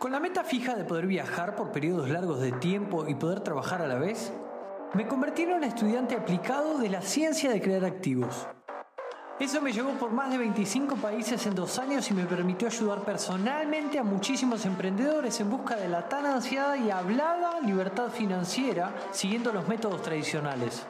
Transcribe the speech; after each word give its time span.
Con 0.00 0.12
la 0.12 0.18
meta 0.18 0.44
fija 0.44 0.76
de 0.76 0.84
poder 0.84 1.06
viajar 1.06 1.54
por 1.54 1.72
periodos 1.72 2.08
largos 2.08 2.40
de 2.40 2.52
tiempo 2.52 3.06
y 3.06 3.14
poder 3.14 3.40
trabajar 3.40 3.82
a 3.82 3.86
la 3.86 3.96
vez, 3.96 4.32
me 4.94 5.06
convertí 5.06 5.42
en 5.42 5.52
un 5.52 5.62
estudiante 5.62 6.14
aplicado 6.14 6.78
de 6.78 6.88
la 6.88 7.02
ciencia 7.02 7.50
de 7.50 7.60
crear 7.60 7.84
activos. 7.84 8.48
Eso 9.38 9.60
me 9.60 9.74
llevó 9.74 9.90
por 9.98 10.10
más 10.10 10.30
de 10.30 10.38
25 10.38 10.96
países 10.96 11.44
en 11.44 11.54
dos 11.54 11.78
años 11.78 12.10
y 12.10 12.14
me 12.14 12.24
permitió 12.24 12.68
ayudar 12.68 13.00
personalmente 13.00 13.98
a 13.98 14.02
muchísimos 14.02 14.64
emprendedores 14.64 15.38
en 15.38 15.50
busca 15.50 15.76
de 15.76 15.88
la 15.88 16.08
tan 16.08 16.24
ansiada 16.24 16.78
y 16.78 16.90
hablada 16.90 17.60
libertad 17.60 18.08
financiera 18.08 18.94
siguiendo 19.10 19.52
los 19.52 19.68
métodos 19.68 20.00
tradicionales. 20.00 20.82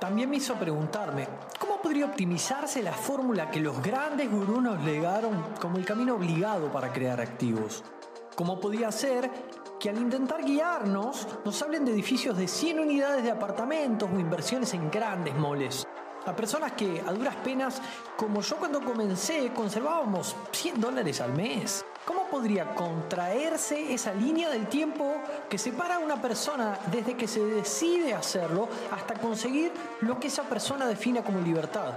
También 0.00 0.30
me 0.30 0.36
hizo 0.36 0.54
preguntarme, 0.54 1.28
¿cómo 1.60 1.82
podría 1.82 2.06
optimizarse 2.06 2.82
la 2.82 2.94
fórmula 2.94 3.50
que 3.50 3.60
los 3.60 3.82
grandes 3.82 4.30
gurús 4.30 4.62
nos 4.62 4.82
legaron 4.82 5.52
como 5.60 5.76
el 5.76 5.84
camino 5.84 6.14
obligado 6.14 6.72
para 6.72 6.94
crear 6.94 7.20
activos? 7.20 7.84
¿Cómo 8.34 8.58
podía 8.58 8.90
ser 8.90 9.30
que 9.78 9.90
al 9.90 9.98
intentar 9.98 10.44
guiarnos 10.44 11.28
nos 11.44 11.62
hablen 11.62 11.84
de 11.84 11.92
edificios 11.92 12.36
de 12.36 12.48
100 12.48 12.80
unidades 12.80 13.22
de 13.22 13.30
apartamentos 13.30 14.10
o 14.12 14.18
inversiones 14.18 14.74
en 14.74 14.90
grandes 14.90 15.36
moles? 15.36 15.86
A 16.26 16.34
personas 16.34 16.72
que 16.72 17.00
a 17.06 17.12
duras 17.12 17.36
penas, 17.36 17.80
como 18.16 18.40
yo 18.40 18.56
cuando 18.56 18.80
comencé, 18.80 19.52
conservábamos 19.54 20.34
100 20.50 20.80
dólares 20.80 21.20
al 21.20 21.32
mes. 21.34 21.84
¿Cómo 22.04 22.24
podría 22.26 22.74
contraerse 22.74 23.94
esa 23.94 24.12
línea 24.12 24.50
del 24.50 24.66
tiempo 24.66 25.14
que 25.48 25.56
separa 25.56 25.96
a 25.96 26.00
una 26.00 26.20
persona 26.20 26.76
desde 26.90 27.16
que 27.16 27.28
se 27.28 27.44
decide 27.44 28.14
hacerlo 28.14 28.68
hasta 28.90 29.14
conseguir 29.14 29.70
lo 30.00 30.18
que 30.18 30.26
esa 30.26 30.42
persona 30.42 30.88
defina 30.88 31.22
como 31.22 31.40
libertad? 31.40 31.92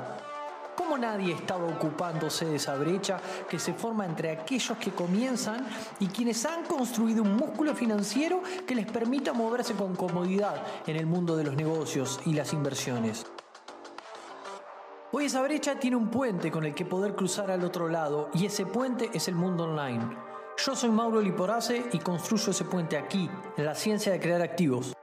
¿Cómo 0.77 0.95
nadie 0.95 1.33
estaba 1.33 1.65
ocupándose 1.65 2.45
de 2.45 2.57
esa 2.57 2.75
brecha 2.75 3.19
que 3.49 3.57
se 3.57 3.73
forma 3.73 4.05
entre 4.05 4.29
aquellos 4.29 4.77
que 4.77 4.91
comienzan 4.91 5.65
y 5.99 6.05
quienes 6.05 6.45
han 6.45 6.65
construido 6.65 7.23
un 7.23 7.35
músculo 7.35 7.73
financiero 7.73 8.43
que 8.67 8.75
les 8.75 8.85
permita 8.85 9.33
moverse 9.33 9.73
con 9.73 9.95
comodidad 9.95 10.61
en 10.85 10.95
el 10.95 11.07
mundo 11.07 11.35
de 11.35 11.45
los 11.45 11.55
negocios 11.55 12.19
y 12.27 12.33
las 12.33 12.53
inversiones? 12.53 13.25
Hoy 15.11 15.25
esa 15.25 15.41
brecha 15.41 15.79
tiene 15.79 15.95
un 15.95 16.11
puente 16.11 16.51
con 16.51 16.63
el 16.63 16.75
que 16.75 16.85
poder 16.85 17.15
cruzar 17.15 17.49
al 17.49 17.63
otro 17.63 17.89
lado 17.89 18.29
y 18.35 18.45
ese 18.45 18.67
puente 18.67 19.09
es 19.13 19.27
el 19.27 19.33
mundo 19.33 19.63
online. 19.63 20.05
Yo 20.63 20.75
soy 20.75 20.91
Mauro 20.91 21.21
Liporace 21.21 21.85
y 21.91 21.97
construyo 21.97 22.51
ese 22.51 22.65
puente 22.65 22.97
aquí, 22.97 23.27
en 23.57 23.65
la 23.65 23.73
ciencia 23.73 24.11
de 24.11 24.19
crear 24.19 24.43
activos. 24.43 24.96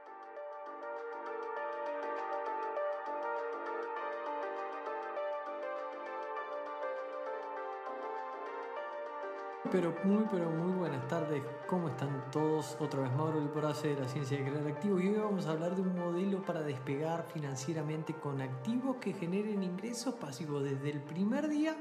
Pero 9.71 9.95
muy, 10.03 10.25
pero 10.31 10.49
muy 10.49 10.73
buenas 10.73 11.07
tardes. 11.07 11.41
¿Cómo 11.67 11.89
están 11.89 12.29
todos? 12.31 12.77
Otra 12.79 13.01
vez 13.01 13.11
Mauro 13.13 13.41
Liporace 13.41 13.89
de 13.89 14.01
la 14.01 14.07
ciencia 14.07 14.37
de 14.37 14.43
crear 14.43 14.67
activos 14.67 15.01
y 15.01 15.07
hoy 15.07 15.17
vamos 15.17 15.47
a 15.47 15.51
hablar 15.51 15.75
de 15.75 15.81
un 15.81 15.97
modelo 15.97 16.41
para 16.43 16.61
despegar 16.61 17.25
financieramente 17.33 18.13
con 18.13 18.41
activos 18.41 18.97
que 18.97 19.13
generen 19.13 19.63
ingresos 19.63 20.15
pasivos 20.15 20.63
desde 20.63 20.91
el 20.91 21.01
primer 21.01 21.49
día 21.49 21.75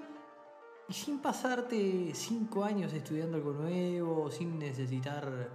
y 0.88 0.92
sin 0.92 1.20
pasarte 1.20 2.12
5 2.14 2.64
años 2.64 2.92
estudiando 2.92 3.36
algo 3.36 3.52
nuevo, 3.52 4.30
sin 4.30 4.58
necesitar 4.58 5.50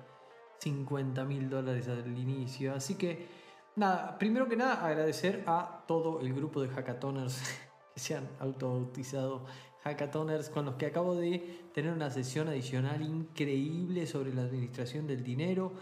50 0.59 1.25
mil 1.25 1.49
dólares 1.49 1.87
al 1.87 2.17
inicio. 2.17 2.75
Así 2.75 2.95
que, 2.95 3.27
nada, 3.75 4.17
primero 4.17 4.47
que 4.47 4.55
nada 4.55 4.85
agradecer 4.85 5.43
a 5.47 5.83
todo 5.87 6.21
el 6.21 6.33
grupo 6.33 6.61
de 6.61 6.69
hackathoners 6.69 7.41
que 7.41 7.68
se 7.99 8.15
han 8.15 8.27
autobautizado 8.39 9.45
hackathoners 9.83 10.49
con 10.49 10.65
los 10.65 10.75
que 10.75 10.87
acabo 10.87 11.15
de 11.15 11.69
tener 11.73 11.93
una 11.93 12.09
sesión 12.09 12.47
adicional 12.47 13.01
increíble 13.01 14.07
sobre 14.07 14.33
la 14.33 14.41
administración 14.41 15.07
del 15.07 15.23
dinero. 15.23 15.73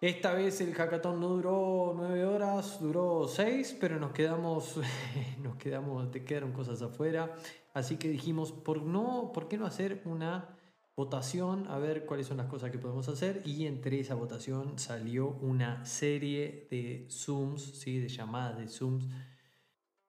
Esta 0.00 0.34
vez 0.34 0.60
el 0.60 0.74
hackathon 0.74 1.20
no 1.20 1.28
duró 1.28 1.94
nueve 1.96 2.24
horas, 2.26 2.80
duró 2.80 3.26
seis, 3.28 3.74
pero 3.80 3.98
nos 3.98 4.12
quedamos, 4.12 4.78
nos 5.42 5.56
quedamos, 5.56 6.10
te 6.10 6.24
quedaron 6.24 6.52
cosas 6.52 6.82
afuera. 6.82 7.34
Así 7.72 7.96
que 7.96 8.08
dijimos, 8.08 8.52
¿por, 8.52 8.82
no, 8.82 9.32
¿por 9.32 9.48
qué 9.48 9.56
no 9.56 9.66
hacer 9.66 10.02
una 10.04 10.56
votación 10.96 11.66
a 11.68 11.78
ver 11.78 12.06
cuáles 12.06 12.26
son 12.26 12.36
las 12.36 12.46
cosas 12.46 12.70
que 12.70 12.78
podemos 12.78 13.08
hacer? 13.08 13.42
Y 13.46 13.66
entre 13.66 13.98
esa 13.98 14.14
votación 14.14 14.78
salió 14.78 15.28
una 15.28 15.84
serie 15.86 16.68
de 16.70 17.06
Zooms, 17.10 17.62
¿sí? 17.62 17.98
de 17.98 18.08
llamadas 18.08 18.58
de 18.58 18.68
Zooms 18.68 19.06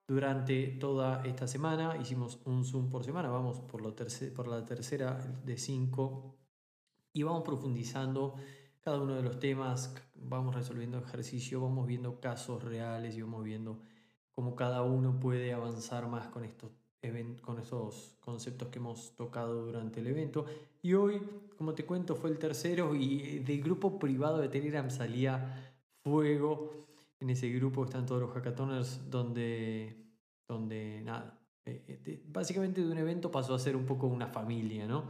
durante 0.08 0.66
toda 0.68 1.22
esta 1.24 1.46
semana. 1.46 1.96
Hicimos 1.98 2.40
un 2.46 2.64
Zoom 2.64 2.90
por 2.90 3.04
semana, 3.04 3.28
vamos 3.28 3.60
por, 3.60 3.82
lo 3.82 3.94
por 4.34 4.48
la 4.48 4.64
tercera 4.64 5.18
de 5.44 5.58
cinco 5.58 6.34
y 7.12 7.22
vamos 7.22 7.42
profundizando 7.44 8.34
cada 8.80 9.00
uno 9.00 9.14
de 9.14 9.22
los 9.22 9.38
temas, 9.38 9.94
vamos 10.14 10.54
resolviendo 10.54 10.98
ejercicio, 10.98 11.60
vamos 11.60 11.86
viendo 11.86 12.20
casos 12.20 12.64
reales 12.64 13.16
y 13.16 13.22
vamos 13.22 13.44
viendo 13.44 13.80
cómo 14.32 14.56
cada 14.56 14.82
uno 14.82 15.20
puede 15.20 15.52
avanzar 15.52 16.08
más 16.08 16.28
con 16.28 16.44
estos, 16.44 16.70
con 17.42 17.58
estos 17.58 18.16
conceptos 18.20 18.68
que 18.68 18.78
hemos 18.78 19.14
tocado 19.14 19.66
durante 19.66 20.00
el 20.00 20.06
evento. 20.06 20.46
Y 20.80 20.94
hoy, 20.94 21.20
como 21.58 21.74
te 21.74 21.84
cuento, 21.84 22.16
fue 22.16 22.30
el 22.30 22.38
tercero 22.38 22.94
y 22.94 23.40
del 23.40 23.62
grupo 23.62 23.98
privado 23.98 24.38
de 24.38 24.48
Telegram 24.48 24.88
salía 24.90 25.74
fuego 26.02 26.87
en 27.20 27.30
ese 27.30 27.48
grupo 27.50 27.84
están 27.84 28.06
todos 28.06 28.20
los 28.20 28.30
hackathoners 28.32 29.10
donde, 29.10 29.96
donde 30.46 31.02
nada, 31.02 31.38
eh, 31.64 32.22
básicamente 32.26 32.82
de 32.82 32.90
un 32.90 32.98
evento 32.98 33.30
pasó 33.30 33.54
a 33.54 33.58
ser 33.58 33.76
un 33.76 33.84
poco 33.84 34.06
una 34.06 34.28
familia, 34.28 34.86
¿no? 34.86 35.04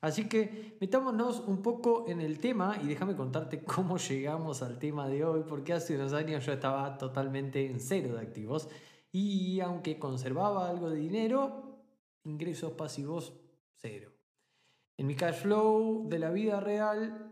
Así 0.00 0.28
que 0.28 0.76
metámonos 0.80 1.40
un 1.46 1.62
poco 1.62 2.04
en 2.08 2.20
el 2.20 2.38
tema 2.38 2.78
y 2.82 2.86
déjame 2.86 3.16
contarte 3.16 3.64
cómo 3.64 3.96
llegamos 3.96 4.62
al 4.62 4.78
tema 4.78 5.08
de 5.08 5.24
hoy, 5.24 5.44
porque 5.48 5.72
hace 5.72 5.96
unos 5.96 6.12
años 6.12 6.44
yo 6.44 6.52
estaba 6.52 6.98
totalmente 6.98 7.64
en 7.66 7.80
cero 7.80 8.16
de 8.16 8.20
activos 8.20 8.68
y 9.12 9.60
aunque 9.60 9.98
conservaba 9.98 10.68
algo 10.68 10.90
de 10.90 10.98
dinero, 10.98 11.78
ingresos 12.24 12.72
pasivos 12.72 13.32
cero. 13.76 14.10
En 14.98 15.06
mi 15.06 15.14
cash 15.14 15.42
flow 15.42 16.08
de 16.08 16.18
la 16.18 16.30
vida 16.30 16.60
real 16.60 17.23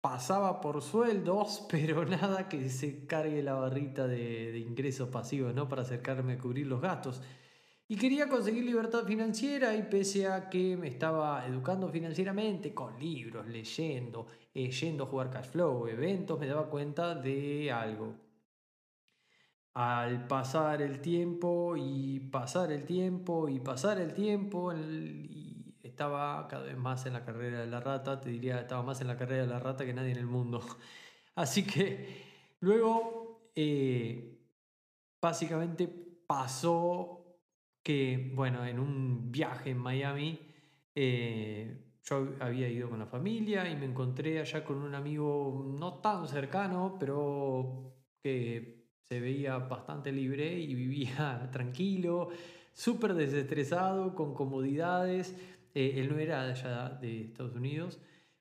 pasaba 0.00 0.60
por 0.60 0.82
sueldos, 0.82 1.66
pero 1.70 2.04
nada 2.04 2.48
que 2.48 2.68
se 2.68 3.06
cargue 3.06 3.42
la 3.42 3.54
barrita 3.54 4.06
de, 4.06 4.58
ingresos 4.58 5.08
pasivos, 5.08 5.54
¿no? 5.54 5.68
Para 5.68 5.82
acercarme 5.82 6.34
a 6.34 6.38
cubrir 6.38 6.66
los 6.66 6.80
gastos. 6.80 7.22
Y 7.90 7.96
quería 7.96 8.28
conseguir 8.28 8.64
libertad 8.64 9.04
financiera 9.04 9.74
y 9.74 9.82
pese 9.84 10.26
a 10.28 10.50
que 10.50 10.76
me 10.76 10.88
estaba 10.88 11.46
educando 11.46 11.88
financieramente 11.88 12.74
con 12.74 12.98
libros, 12.98 13.46
leyendo, 13.46 14.26
eh, 14.52 14.70
yendo 14.70 15.04
a 15.04 15.06
jugar 15.06 15.30
cash 15.30 15.46
flow, 15.46 15.86
eventos, 15.86 16.38
me 16.38 16.46
daba 16.46 16.68
cuenta 16.68 17.14
de 17.14 17.72
algo. 17.72 18.14
Al 19.72 20.26
pasar 20.26 20.82
el 20.82 21.00
tiempo 21.00 21.76
y 21.78 22.20
pasar 22.20 22.72
el 22.72 22.84
tiempo 22.84 23.48
y 23.48 23.60
pasar 23.60 23.98
el 23.98 24.12
tiempo 24.12 24.72
y 24.74 25.47
estaba 25.98 26.46
cada 26.46 26.62
vez 26.62 26.76
más 26.76 27.06
en 27.06 27.12
la 27.12 27.24
carrera 27.24 27.58
de 27.58 27.66
la 27.66 27.80
rata, 27.80 28.20
te 28.20 28.30
diría, 28.30 28.60
estaba 28.60 28.84
más 28.84 29.00
en 29.00 29.08
la 29.08 29.16
carrera 29.16 29.42
de 29.42 29.48
la 29.48 29.58
rata 29.58 29.84
que 29.84 29.92
nadie 29.92 30.12
en 30.12 30.18
el 30.18 30.26
mundo. 30.26 30.62
Así 31.34 31.64
que 31.64 32.22
luego, 32.60 33.50
eh, 33.56 34.38
básicamente 35.20 35.88
pasó 36.24 37.40
que, 37.82 38.30
bueno, 38.32 38.64
en 38.64 38.78
un 38.78 39.32
viaje 39.32 39.70
en 39.70 39.78
Miami, 39.78 40.38
eh, 40.94 41.96
yo 42.04 42.28
había 42.38 42.68
ido 42.68 42.88
con 42.90 43.00
la 43.00 43.06
familia 43.06 43.68
y 43.68 43.74
me 43.74 43.86
encontré 43.86 44.38
allá 44.38 44.64
con 44.64 44.76
un 44.76 44.94
amigo 44.94 45.66
no 45.80 45.94
tan 45.94 46.28
cercano, 46.28 46.96
pero 46.96 47.92
que 48.22 48.86
se 49.02 49.18
veía 49.18 49.58
bastante 49.58 50.12
libre 50.12 50.60
y 50.60 50.76
vivía 50.76 51.48
tranquilo, 51.52 52.28
súper 52.72 53.14
desestresado, 53.14 54.14
con 54.14 54.32
comodidades 54.32 55.34
eh, 55.78 56.00
él 56.00 56.08
no 56.08 56.18
era 56.18 56.44
de 56.44 56.50
allá 56.50 56.88
de 57.00 57.26
Estados 57.26 57.54
Unidos, 57.54 58.00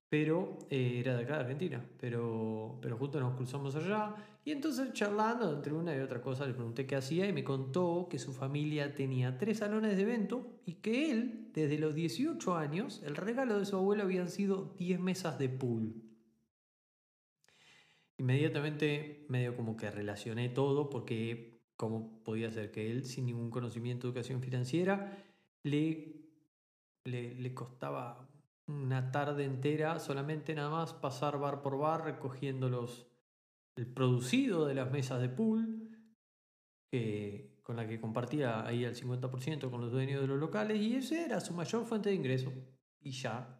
pero 0.09 0.57
eh, 0.71 1.00
era 1.00 1.15
de 1.15 1.23
acá 1.23 1.35
de 1.35 1.41
Argentina. 1.41 1.85
Pero, 2.00 2.79
pero 2.81 2.97
justo 2.97 3.19
nos 3.19 3.35
cruzamos 3.35 3.75
allá. 3.75 4.15
Y 4.44 4.51
entonces 4.51 4.91
charlando 4.94 5.53
entre 5.53 5.71
una 5.73 5.95
y 5.95 6.00
otra 6.00 6.19
cosa, 6.19 6.47
le 6.47 6.53
pregunté 6.56 6.88
qué 6.88 6.95
hacía 6.95 7.27
y 7.27 7.33
me 7.33 7.44
contó 7.44 8.07
que 8.09 8.17
su 8.17 8.33
familia 8.33 8.95
tenía 8.95 9.38
tres 9.38 9.59
salones 9.59 9.97
de 9.97 10.01
evento 10.01 10.62
y 10.65 10.75
que 10.75 11.12
él, 11.12 11.51
desde 11.53 11.77
los 11.77 11.94
18 11.94 12.56
años, 12.56 13.03
el 13.06 13.15
regalo 13.15 13.59
de 13.59 13.65
su 13.65 13.75
abuelo 13.75 14.01
habían 14.01 14.29
sido 14.29 14.73
10 14.79 15.00
mesas 15.00 15.38
de 15.38 15.50
pool. 15.50 16.01
Inmediatamente 18.17 19.27
medio 19.29 19.56
como 19.56 19.77
que 19.77 19.91
relacioné 19.91 20.50
todo 20.50 20.89
porque 20.89 21.62
cómo 21.75 22.23
podía 22.23 22.50
ser 22.51 22.71
que 22.71 22.89
él, 22.89 23.06
sin 23.06 23.27
ningún 23.27 23.51
conocimiento 23.51 24.07
de 24.07 24.12
educación 24.12 24.41
financiera, 24.41 25.23
le 25.62 26.16
le, 27.07 27.54
costaba 27.54 28.27
una 28.68 29.12
tarde 29.12 29.45
entera 29.45 30.00
solamente 30.00 30.54
nada 30.54 30.69
más 30.69 30.94
pasar 30.94 31.39
bar 31.39 31.62
por 31.62 31.77
bar 31.77 32.04
recogiendo 32.04 32.69
los, 32.69 33.07
el 33.75 33.88
producido 33.88 34.65
de 34.65 34.75
las 34.75 34.92
mesas 34.92 35.21
de 35.21 35.30
pool 35.30 35.89
que, 36.92 37.59
con 37.63 37.75
la 37.77 37.88
que 37.88 38.00
compartía 38.00 38.65
ahí 38.65 38.86
al 38.86 38.95
50% 38.95 39.69
con 39.69 39.81
los 39.81 39.92
dueños 39.92 40.21
de 40.21 40.27
los 40.27 40.39
locales 40.39 40.80
y 40.81 40.95
esa 40.95 41.24
era 41.24 41.39
su 41.39 41.54
mayor 41.54 41.86
fuente 41.86 42.09
de 42.09 42.15
ingreso 42.15 42.51
y 43.00 43.12
ya. 43.12 43.57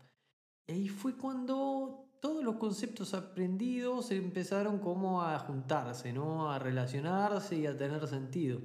Y 0.68 0.90
fue 0.90 1.16
cuando 1.16 2.08
todos 2.20 2.44
los 2.44 2.56
conceptos 2.56 3.14
aprendidos 3.14 4.12
empezaron 4.12 4.80
como 4.80 5.22
a 5.22 5.40
juntarse, 5.40 6.12
¿no? 6.12 6.52
A 6.52 6.60
relacionarse 6.60 7.56
y 7.56 7.66
a 7.66 7.78
tener 7.78 8.06
sentido. 8.08 8.60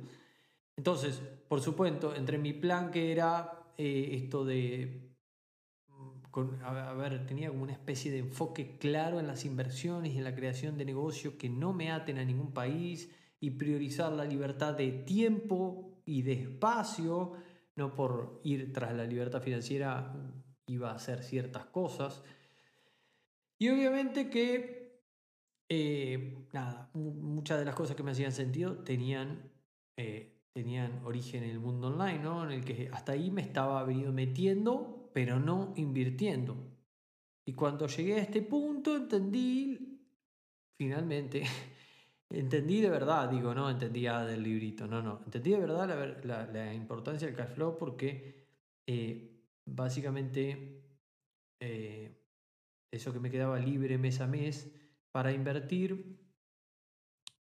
Entonces, 0.76 1.20
por 1.48 1.60
supuesto, 1.60 2.14
entre 2.14 2.38
mi 2.38 2.52
plan 2.52 2.90
que 2.90 3.12
era 3.12 3.61
eh, 3.78 4.10
esto 4.12 4.44
de 4.44 5.12
a 6.64 6.94
ver, 6.94 7.26
tenía 7.26 7.50
como 7.50 7.62
una 7.62 7.72
especie 7.72 8.10
de 8.10 8.18
enfoque 8.18 8.78
claro 8.78 9.20
en 9.20 9.26
las 9.26 9.44
inversiones 9.44 10.14
y 10.14 10.18
en 10.18 10.24
la 10.24 10.34
creación 10.34 10.78
de 10.78 10.86
negocios 10.86 11.34
que 11.34 11.50
no 11.50 11.74
me 11.74 11.92
aten 11.92 12.18
a 12.18 12.24
ningún 12.24 12.52
país 12.52 13.10
y 13.38 13.50
priorizar 13.50 14.12
la 14.12 14.24
libertad 14.24 14.74
de 14.74 14.92
tiempo 14.92 16.00
y 16.06 16.22
de 16.22 16.32
espacio, 16.32 17.34
no 17.76 17.94
por 17.94 18.40
ir 18.44 18.72
tras 18.72 18.94
la 18.94 19.04
libertad 19.04 19.42
financiera 19.42 20.14
iba 20.66 20.90
a 20.90 20.94
hacer 20.94 21.22
ciertas 21.22 21.66
cosas. 21.66 22.22
Y 23.58 23.68
obviamente 23.68 24.30
que, 24.30 25.02
eh, 25.68 26.46
nada, 26.52 26.90
muchas 26.94 27.58
de 27.58 27.64
las 27.64 27.74
cosas 27.74 27.94
que 27.94 28.02
me 28.02 28.12
hacían 28.12 28.32
sentido 28.32 28.78
tenían, 28.78 29.50
eh, 29.96 30.41
tenían 30.52 31.00
origen 31.04 31.44
en 31.44 31.50
el 31.50 31.60
mundo 31.60 31.88
online, 31.88 32.18
¿no? 32.18 32.44
En 32.44 32.52
el 32.52 32.64
que 32.64 32.90
hasta 32.92 33.12
ahí 33.12 33.30
me 33.30 33.42
estaba 33.42 33.82
venido 33.84 34.12
metiendo 34.12 35.02
pero 35.12 35.38
no 35.38 35.72
invirtiendo. 35.76 36.56
Y 37.44 37.54
cuando 37.54 37.86
llegué 37.86 38.14
a 38.14 38.22
este 38.22 38.42
punto 38.42 38.96
entendí, 38.96 40.00
finalmente, 40.78 41.42
entendí 42.30 42.80
de 42.80 42.90
verdad, 42.90 43.28
digo, 43.28 43.54
no 43.54 43.68
entendía 43.68 44.24
del 44.24 44.42
librito, 44.42 44.86
no, 44.86 45.02
no, 45.02 45.22
entendí 45.24 45.50
de 45.50 45.60
verdad 45.60 46.24
la, 46.24 46.74
importancia 46.74 47.26
del 47.26 47.36
cash 47.36 47.54
flow 47.54 47.76
porque 47.78 48.46
eh, 48.86 49.42
básicamente 49.66 50.84
eh, 51.60 52.16
eso 52.90 53.12
que 53.12 53.20
me 53.20 53.30
quedaba 53.30 53.58
libre 53.58 53.98
mes 53.98 54.20
a 54.20 54.26
mes 54.26 54.72
para 55.10 55.32
invertir 55.32 56.21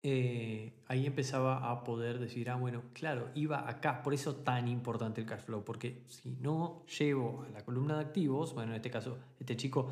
eh, 0.07 0.83
ahí 0.85 1.07
empezaba 1.07 1.71
a 1.71 1.83
poder 1.83 2.19
decir, 2.19 2.51
ah, 2.51 2.55
bueno, 2.57 2.83
claro, 2.93 3.31
iba 3.33 3.67
acá, 3.67 4.03
por 4.03 4.13
eso 4.13 4.35
tan 4.35 4.67
importante 4.67 5.19
el 5.19 5.25
cash 5.25 5.39
flow, 5.39 5.63
porque 5.65 6.03
si 6.05 6.29
no 6.29 6.85
llevo 6.85 7.43
a 7.43 7.49
la 7.49 7.65
columna 7.65 7.95
de 7.95 8.01
activos, 8.01 8.53
bueno, 8.53 8.73
en 8.73 8.75
este 8.75 8.91
caso, 8.91 9.17
este 9.39 9.57
chico 9.57 9.89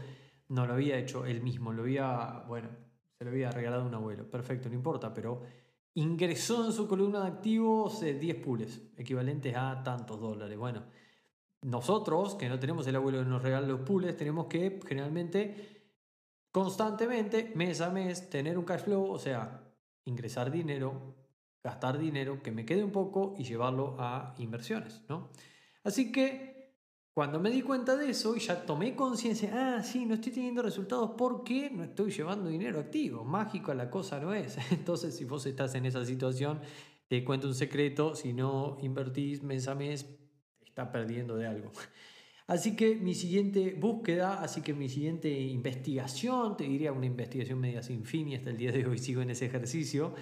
no 0.50 0.68
lo 0.68 0.74
había 0.74 1.00
hecho 1.00 1.26
él 1.26 1.42
mismo, 1.42 1.74
lo 1.74 1.82
había, 1.82 2.44
bueno, 2.48 2.70
se 3.18 3.24
lo 3.24 3.32
había 3.32 3.50
regalado 3.50 3.88
un 3.88 3.96
abuelo, 3.96 4.30
perfecto, 4.30 4.70
no 4.70 4.76
importa, 4.76 5.12
pero 5.12 5.42
ingresó 5.96 6.64
en 6.64 6.74
su 6.74 6.88
columna 6.88 7.22
de 7.22 7.28
activos 7.30 8.00
10 8.02 8.24
eh, 8.24 8.36
pules, 8.36 8.84
equivalentes 8.96 9.56
a 9.56 9.82
tantos 9.84 10.22
dólares. 10.22 10.56
Bueno, 10.60 10.84
nosotros, 11.64 12.36
que 12.36 12.50
no 12.50 12.60
tenemos 12.60 12.86
el 12.86 12.98
abuelo 12.98 13.18
que 13.18 13.26
nos 13.26 13.42
regala 13.42 13.66
los 13.66 13.80
pules, 13.80 14.16
tenemos 14.16 14.46
que 14.46 14.80
generalmente, 14.86 15.90
constantemente, 16.52 17.52
mes 17.56 17.82
a 17.82 17.90
mes, 17.90 18.30
tener 18.30 18.60
un 18.60 18.66
cash 18.66 18.82
flow, 18.82 19.10
o 19.10 19.18
sea, 19.18 19.63
ingresar 20.06 20.52
dinero, 20.52 21.16
gastar 21.64 21.98
dinero, 21.98 22.42
que 22.44 22.52
me 22.52 22.66
quede 22.66 22.84
un 22.84 22.92
poco 22.92 23.36
y 23.38 23.44
llevarlo 23.44 23.96
a 24.00 24.36
inversiones, 24.38 25.02
¿no? 25.08 25.30
Así 25.84 26.12
que 26.12 26.54
cuando 27.14 27.40
me 27.40 27.52
di 27.52 27.62
cuenta 27.62 27.96
de 27.96 28.10
eso 28.10 28.36
y 28.36 28.40
ya 28.40 28.66
tomé 28.66 28.96
conciencia, 28.96 29.52
ah, 29.54 29.84
sí, 29.84 30.06
no 30.06 30.16
estoy 30.16 30.32
teniendo 30.32 30.64
resultados 30.64 31.12
porque 31.16 31.70
no 31.70 31.84
estoy 31.84 32.12
llevando 32.12 32.50
dinero 32.50 32.80
activo, 32.80 33.24
mágico 33.24 33.74
la 33.74 33.90
cosa 33.90 34.20
no 34.20 34.34
es. 34.34 34.58
Entonces, 34.72 35.16
si 35.16 35.24
vos 35.24 35.46
estás 35.46 35.76
en 35.76 35.86
esa 35.86 36.04
situación, 36.06 36.60
te 37.08 37.24
cuento 37.24 37.48
un 37.48 37.54
secreto, 37.54 38.16
si 38.16 38.34
no 38.34 38.78
invertís 38.82 39.44
mes 39.44 39.68
a 39.68 39.76
mes, 39.76 40.08
está 40.66 40.92
perdiendo 40.92 41.36
de 41.36 41.46
algo. 41.46 41.72
Así 42.54 42.76
que 42.76 42.96
mi 42.96 43.16
siguiente 43.16 43.74
búsqueda, 43.74 44.44
así 44.44 44.62
que 44.62 44.76
mi 44.76 44.88
siguiente 44.88 45.28
investigación, 45.28 46.56
te 46.56 46.66
diría 46.66 46.92
una 46.92 47.08
investigación 47.08 47.60
media 47.60 47.82
sin 47.82 48.06
fin 48.06 48.28
y 48.28 48.36
hasta 48.36 48.52
el 48.52 48.58
día 48.58 48.72
de 48.72 48.86
hoy 48.86 49.00
sigo 49.00 49.24
en 49.24 49.32
ese 49.32 49.48
ejercicio, 49.48 50.14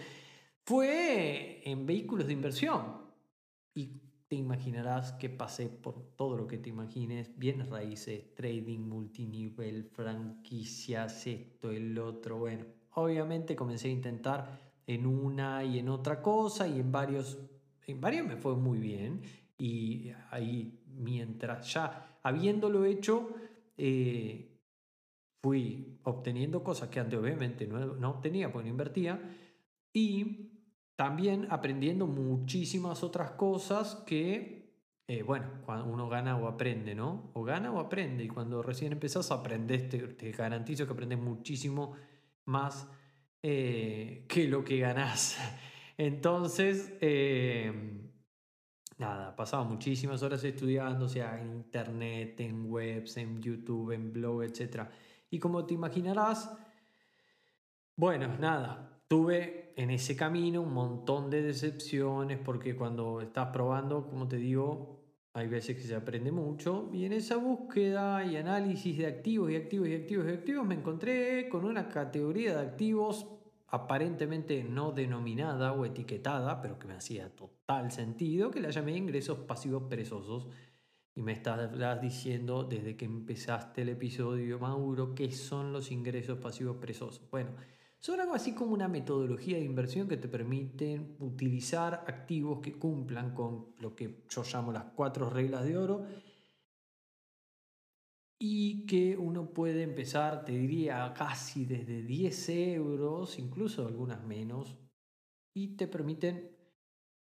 fue 0.64 1.62
en 1.70 1.86
vehículos 1.86 2.28
de 2.28 2.32
inversión. 2.32 3.02
Y 3.74 4.00
te 4.30 4.38
imaginarás 4.38 5.12
que 5.12 5.30
pasé 5.30 5.68
por 5.68 6.16
todo 6.16 6.38
lo 6.38 6.48
que 6.48 6.58
te 6.58 6.70
imagines, 6.70 7.38
bienes 7.38 7.68
raíces, 7.68 8.34
trading, 8.34 8.80
multinivel, 8.80 9.84
franquicias, 9.84 11.28
esto, 11.28 11.70
el 11.70 12.00
otro. 12.00 12.38
Bueno, 12.38 12.64
obviamente 12.94 13.58
comencé 13.58 13.90
a 13.90 13.92
intentar 13.92 14.72
en 14.88 15.06
una 15.06 15.66
y 15.66 15.80
en 15.80 15.90
otra 15.90 16.22
cosa 16.22 16.66
y 16.66 16.80
en 16.80 16.94
varios, 16.94 17.40
en 17.88 18.00
varios 18.00 18.26
me 18.26 18.38
fue 18.38 18.56
muy 18.56 18.80
bien 18.80 19.20
y 19.62 20.14
ahí 20.32 20.81
mientras 21.02 21.74
ya 21.74 22.20
habiéndolo 22.24 22.86
hecho, 22.86 23.34
eh, 23.78 24.60
fui 25.42 26.00
obteniendo 26.04 26.64
cosas 26.64 26.90
que 26.90 27.00
antes 27.00 27.20
obviamente 27.20 27.68
no, 27.68 27.80
no 27.96 28.10
obtenía 28.12 28.52
porque 28.52 28.66
no 28.68 28.72
invertía 28.72 29.20
y 29.94 30.52
también 30.96 31.48
aprendiendo 31.50 32.06
muchísimas 32.06 33.04
otras 33.04 33.32
cosas 33.32 33.96
que, 34.06 34.72
eh, 35.08 35.24
bueno, 35.24 35.48
cuando 35.66 35.86
uno 35.86 36.08
gana 36.08 36.38
o 36.38 36.48
aprende, 36.48 36.94
¿no? 36.94 37.32
O 37.34 37.44
gana 37.44 37.72
o 37.72 37.80
aprende 37.80 38.24
y 38.24 38.28
cuando 38.28 38.62
recién 38.62 38.92
empezás 38.92 39.32
aprendes, 39.32 39.90
te, 39.90 39.98
te 40.00 40.32
garantizo 40.32 40.86
que 40.86 40.94
aprendes 40.94 41.18
muchísimo 41.18 41.96
más 42.46 42.88
eh, 43.42 44.26
que 44.30 44.48
lo 44.48 44.64
que 44.64 44.78
ganás. 44.78 45.38
Entonces, 45.98 46.94
nada, 49.02 49.36
pasaba 49.36 49.64
muchísimas 49.64 50.24
horas 50.24 50.44
estudiando, 50.44 51.10
sea, 51.10 51.42
en 51.42 51.52
internet, 51.56 52.40
en 52.40 52.72
webs, 52.72 53.18
en 53.18 53.42
YouTube, 53.42 53.92
en 53.92 54.14
blog, 54.14 54.44
etc. 54.44 54.84
Y 55.30 55.40
como 55.40 55.66
te 55.66 55.74
imaginarás, 55.74 56.56
bueno, 57.98 58.38
nada, 58.40 59.02
tuve 59.08 59.74
en 59.76 59.90
ese 59.90 60.16
camino 60.16 60.62
un 60.62 60.74
montón 60.74 61.30
de 61.30 61.42
decepciones 61.42 62.40
porque 62.40 62.76
cuando 62.76 63.20
estás 63.22 63.50
probando, 63.52 64.08
como 64.08 64.28
te 64.28 64.38
digo, 64.38 65.02
hay 65.34 65.48
veces 65.48 65.76
que 65.78 65.84
se 65.84 65.96
aprende 65.96 66.32
mucho 66.32 66.90
y 66.94 67.06
en 67.06 67.14
esa 67.14 67.38
búsqueda 67.38 68.24
y 68.24 68.36
análisis 68.36 68.98
de 68.98 69.08
activos 69.08 69.52
y 69.52 69.56
activos 69.56 69.88
y 69.88 69.96
activos 69.96 70.28
y 70.28 70.34
activos 70.34 70.68
me 70.68 70.76
encontré 70.76 71.50
con 71.50 71.66
una 71.66 71.88
categoría 71.88 72.56
de 72.56 72.62
activos 72.62 73.41
aparentemente 73.72 74.64
no 74.64 74.92
denominada 74.92 75.72
o 75.72 75.86
etiquetada, 75.86 76.62
pero 76.62 76.78
que 76.78 76.88
me 76.88 76.94
hacía 76.94 77.34
total 77.34 77.92
sentido, 77.92 78.52
que 78.52 78.60
la 78.60 78.70
llamé 78.70 78.98
ingresos 78.98 79.40
pasivos 79.40 79.84
perezosos. 79.84 80.50
Y 81.16 81.22
me 81.22 81.34
estás 81.34 82.02
diciendo 82.02 82.64
desde 82.64 82.96
que 82.96 83.06
empezaste 83.06 83.82
el 83.82 83.90
episodio, 83.90 84.60
Mauro, 84.60 85.16
qué 85.16 85.32
son 85.32 85.74
los 85.74 85.92
ingresos 85.92 86.38
pasivos 86.40 86.78
perezosos. 86.78 87.30
Bueno, 87.30 87.52
son 88.00 88.20
algo 88.20 88.34
así 88.34 88.54
como 88.54 88.74
una 88.74 88.88
metodología 88.88 89.58
de 89.58 89.64
inversión 89.64 90.08
que 90.08 90.18
te 90.18 90.28
permiten 90.28 91.16
utilizar 91.20 92.06
activos 92.08 92.60
que 92.60 92.74
cumplan 92.74 93.34
con 93.34 93.68
lo 93.80 93.96
que 93.96 94.24
yo 94.30 94.44
llamo 94.44 94.72
las 94.72 94.86
cuatro 94.96 95.30
reglas 95.30 95.66
de 95.66 95.78
oro 95.78 96.06
y 98.44 98.88
que 98.88 99.16
uno 99.16 99.54
puede 99.54 99.84
empezar, 99.84 100.44
te 100.44 100.54
diría, 100.54 101.14
casi 101.16 101.64
desde 101.64 102.02
10 102.02 102.50
euros, 102.50 103.38
incluso 103.38 103.86
algunas 103.86 104.24
menos, 104.24 104.80
y 105.54 105.76
te 105.76 105.88
permiten, 105.88 106.50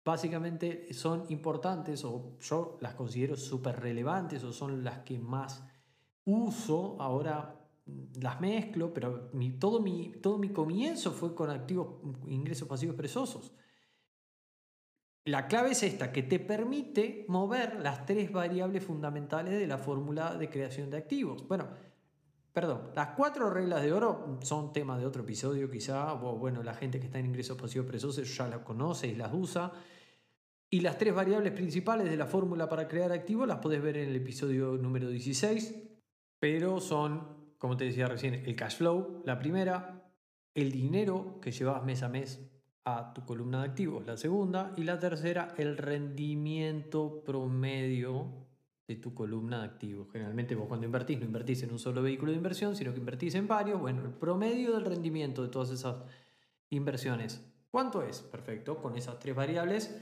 básicamente 0.04 0.92
son 0.96 1.26
importantes 1.30 2.04
o 2.06 2.40
yo 2.40 2.80
las 2.82 2.96
considero 2.96 3.36
súper 3.36 3.80
relevantes 3.80 4.44
o 4.44 4.52
son 4.52 4.84
las 4.84 5.04
que 5.04 5.20
más 5.20 5.64
uso, 6.24 7.00
ahora 7.00 7.56
mm, 7.86 8.22
las 8.24 8.42
mezclo, 8.42 8.92
pero 8.92 9.30
todo, 9.60 9.82
mi, 9.82 10.12
todo 10.14 10.40
mi 10.40 10.50
comienzo 10.50 11.12
fue 11.12 11.36
con 11.36 11.52
activos, 11.52 12.00
ingresos 12.26 12.68
pasivos 12.68 12.96
presosos. 12.96 13.52
La 15.28 15.48
clave 15.48 15.72
es 15.72 15.82
esta, 15.82 16.12
que 16.12 16.22
te 16.22 16.38
permite 16.38 17.26
mover 17.30 17.80
las 17.80 18.06
tres 18.06 18.32
variables 18.32 18.84
fundamentales 18.84 19.58
de 19.58 19.66
la 19.66 19.80
fórmula 19.80 20.36
de 20.36 20.52
creación 20.52 20.92
de 20.92 20.98
activos. 20.98 21.48
Bueno, 21.48 21.68
perdón, 22.54 22.92
las 22.96 23.16
cuatro 23.16 23.50
reglas 23.50 23.82
de 23.82 23.92
oro 23.92 24.38
son 24.44 24.72
tema 24.72 25.00
de 25.00 25.06
otro 25.08 25.24
episodio 25.24 25.72
quizá, 25.72 26.14
bueno, 26.14 26.62
la 26.62 26.76
gente 26.76 27.00
que 27.00 27.08
está 27.08 27.18
en 27.18 27.26
ingresos 27.26 27.60
pasivos 27.60 27.88
presos 27.88 28.38
ya 28.38 28.48
las 28.48 28.60
conoce 28.60 29.08
y 29.08 29.16
las 29.16 29.34
usa. 29.34 29.72
Y 30.70 30.82
las 30.82 31.00
tres 31.00 31.16
variables 31.16 31.54
principales 31.54 32.08
de 32.08 32.18
la 32.18 32.28
fórmula 32.28 32.70
para 32.70 32.88
crear 32.88 33.12
activos 33.12 33.48
las 33.48 33.58
podés 33.58 33.82
ver 33.82 33.98
en 33.98 34.10
el 34.10 34.16
episodio 34.16 34.78
número 34.78 35.10
16, 35.10 35.74
pero 36.40 36.80
son, 36.80 37.56
como 37.58 37.76
te 37.78 37.86
decía 37.86 38.08
recién, 38.08 38.36
el 38.36 38.56
cash 38.56 38.78
flow, 38.78 39.24
la 39.26 39.40
primera, 39.40 40.08
el 40.54 40.72
dinero 40.72 41.40
que 41.42 41.52
llevas 41.52 41.84
mes 41.84 42.04
a 42.04 42.10
mes 42.10 42.52
a 42.86 43.14
tu 43.14 43.26
columna 43.26 43.62
de 43.62 43.70
activos, 43.70 44.06
la 44.06 44.16
segunda, 44.16 44.72
y 44.78 44.84
la 44.84 45.00
tercera, 45.00 45.54
el 45.58 45.78
rendimiento 45.78 47.24
promedio 47.26 48.46
de 48.88 48.96
tu 48.96 49.16
columna 49.16 49.60
de 49.60 49.66
activos. 49.66 50.08
Generalmente 50.12 50.54
vos 50.54 50.68
cuando 50.68 50.86
invertís 50.86 51.20
no 51.20 51.26
invertís 51.26 51.64
en 51.64 51.72
un 51.72 51.80
solo 51.80 52.04
vehículo 52.04 52.32
de 52.32 52.38
inversión, 52.38 52.76
sino 52.76 52.94
que 52.94 53.00
invertís 53.00 53.34
en 53.34 53.48
varios. 53.48 53.82
Bueno, 53.82 54.04
el 54.04 54.12
promedio 54.12 54.74
del 54.74 54.86
rendimiento 54.86 55.42
de 55.42 55.50
todas 55.50 55.72
esas 55.72 55.96
inversiones. 56.70 57.44
¿Cuánto 57.72 58.04
es? 58.04 58.22
Perfecto, 58.22 58.78
con 58.78 58.96
esas 58.96 59.18
tres 59.20 59.36
variables. 59.36 59.94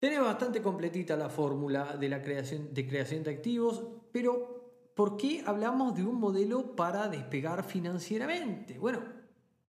Tenés 0.00 0.20
bastante 0.20 0.60
completita 0.60 1.16
la 1.16 1.30
fórmula 1.30 1.96
de 1.96 2.08
la 2.08 2.22
creación 2.22 2.74
de, 2.74 2.86
creación 2.86 3.22
de 3.22 3.30
activos, 3.30 3.82
pero 4.12 4.90
¿por 4.94 5.16
qué 5.16 5.42
hablamos 5.46 5.94
de 5.94 6.04
un 6.04 6.16
modelo 6.16 6.74
para 6.74 7.08
despegar 7.08 7.64
financieramente? 7.64 8.78
Bueno, 8.78 9.15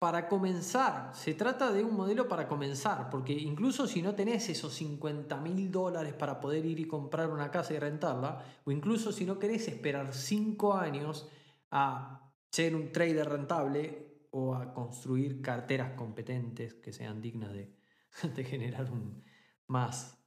para 0.05 0.27
comenzar, 0.27 1.15
se 1.15 1.33
trata 1.33 1.71
de 1.71 1.83
un 1.83 1.95
modelo 1.95 2.27
para 2.27 2.47
comenzar, 2.47 3.09
porque 3.09 3.33
incluso 3.33 3.87
si 3.87 4.03
no 4.03 4.13
tenés 4.13 4.47
esos 4.49 4.71
50 4.75 5.35
mil 5.37 5.71
dólares 5.71 6.13
para 6.13 6.39
poder 6.39 6.63
ir 6.63 6.79
y 6.79 6.85
comprar 6.85 7.31
una 7.31 7.49
casa 7.49 7.73
y 7.73 7.79
rentarla, 7.79 8.45
o 8.65 8.69
incluso 8.69 9.11
si 9.11 9.25
no 9.25 9.39
querés 9.39 9.67
esperar 9.67 10.13
5 10.13 10.75
años 10.75 11.27
a 11.71 12.31
ser 12.51 12.75
un 12.75 12.91
trader 12.91 13.27
rentable 13.27 14.27
o 14.29 14.53
a 14.53 14.75
construir 14.75 15.41
carteras 15.41 15.93
competentes 15.93 16.75
que 16.75 16.93
sean 16.93 17.19
dignas 17.19 17.51
de, 17.53 17.75
de 18.35 18.43
generar 18.43 18.91
un 18.91 19.23
más 19.65 20.23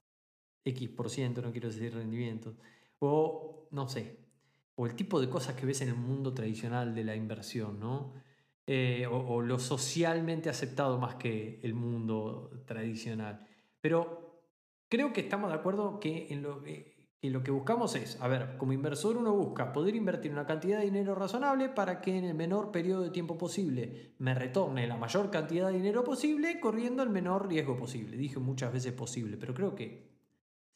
X 0.65 0.89
por 0.89 1.09
ciento, 1.09 1.41
no 1.41 1.53
quiero 1.53 1.69
decir 1.69 1.95
rendimientos, 1.95 2.57
o 2.99 3.69
no 3.71 3.89
sé, 3.89 4.27
o 4.75 4.87
el 4.87 4.97
tipo 4.97 5.21
de 5.21 5.31
cosas 5.31 5.55
que 5.55 5.67
ves 5.67 5.83
en 5.83 5.91
el 5.91 5.95
mundo 5.95 6.35
tradicional 6.35 6.97
de 6.97 7.05
la 7.05 7.15
inversión, 7.15 7.79
¿no? 7.79 8.27
Eh, 8.71 9.07
o, 9.11 9.41
lo 9.41 9.59
socialmente 9.59 10.51
aceptado 10.51 10.99
más 10.99 11.15
que 11.15 11.59
el 11.63 11.73
mundo 11.73 12.51
tradicional. 12.67 13.47
Pero 13.81 14.43
creo 14.91 15.11
que 15.15 15.23
estamos 15.23 15.51
de 15.51 15.57
acuerdo 15.57 15.99
que 15.99 16.27
en 16.29 16.43
lo, 16.43 16.63
eh, 16.67 16.95
lo 17.23 17.43
que 17.43 17.51
buscamos 17.51 17.97
es, 17.97 18.21
a 18.21 18.29
ver, 18.29 18.59
como 18.59 18.75
inversor 18.75 19.17
uno 19.17 19.35
busca 19.35 19.73
poder 19.73 19.97
invertir 19.97 20.33
una 20.33 20.45
cantidad 20.45 20.81
de 20.81 20.85
dinero 20.85 21.15
razonable 21.15 21.71
para 21.71 22.03
que 22.03 22.19
en 22.19 22.27
el 22.27 22.35
menor 22.35 22.71
periodo 22.71 23.05
de 23.05 23.11
tiempo 23.11 23.39
posible 23.39 24.13
me 24.19 24.35
retorne 24.35 24.87
la 24.87 24.99
mayor 24.99 25.31
cantidad 25.31 25.69
de 25.69 25.79
dinero 25.79 26.05
posible 26.05 26.61
corriendo 26.61 27.03
el 27.03 27.09
menor 27.09 27.49
riesgo 27.49 27.75
posible. 27.75 28.19
Dije 28.19 28.39
muchas 28.39 28.71
veces 28.71 28.93
posible, 28.93 29.39
pero 29.39 29.55
creo 29.55 29.75
que 29.75 30.11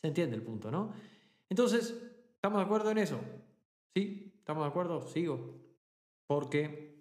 se 0.00 0.08
entiende 0.08 0.34
el 0.34 0.42
punto, 0.42 0.70
¿no? 0.70 0.94
Entonces, 1.50 1.94
¿estamos 2.37 2.58
de 2.58 2.64
acuerdo 2.64 2.90
en 2.90 2.96
eso? 2.96 3.20
¿Sí? 3.94 4.32
¿Estamos 4.38 4.64
de 4.64 4.70
acuerdo? 4.70 5.02
Sigo. 5.02 5.61
Porque 6.26 6.91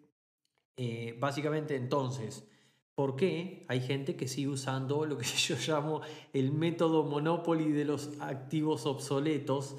eh, 0.78 1.18
básicamente 1.20 1.76
entonces, 1.76 2.48
¿por 2.96 3.16
qué 3.16 3.66
hay 3.68 3.82
gente 3.82 4.16
que 4.16 4.28
sigue 4.28 4.50
usando 4.50 5.06
lo 5.06 5.18
que 5.18 5.26
yo 5.48 5.56
llamo 5.56 6.02
el 6.34 6.52
método 6.52 7.04
Monopoly 7.04 7.72
de 7.72 7.86
los 7.86 8.20
activos 8.20 8.86
obsoletos 8.86 9.78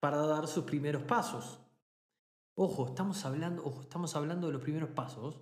para 0.00 0.18
dar 0.18 0.46
sus 0.46 0.64
primeros 0.64 1.02
pasos? 1.02 1.60
Ojo, 2.54 2.88
estamos 2.88 3.24
hablando, 3.24 3.64
ojo, 3.64 3.82
estamos 3.82 4.16
hablando 4.16 4.48
de 4.48 4.54
los 4.54 4.62
primeros 4.62 4.90
pasos. 4.90 5.40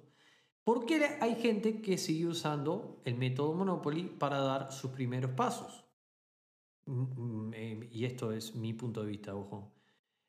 ¿Por 0.65 0.85
qué 0.85 1.19
hay 1.21 1.37
gente 1.37 1.81
que 1.81 1.97
sigue 1.97 2.27
usando 2.27 3.01
el 3.05 3.15
método 3.17 3.55
Monopoly 3.55 4.05
para 4.19 4.39
dar 4.41 4.73
sus 4.73 4.91
primeros 4.91 5.31
pasos? 5.31 5.85
Mm, 6.87 7.49
mm, 7.49 7.55
eh, 7.55 7.89
y 7.93 8.05
esto 8.05 8.33
es 8.33 8.55
mi 8.55 8.73
punto 8.73 9.03
de 9.03 9.09
vista, 9.09 9.35
ojo. 9.35 9.76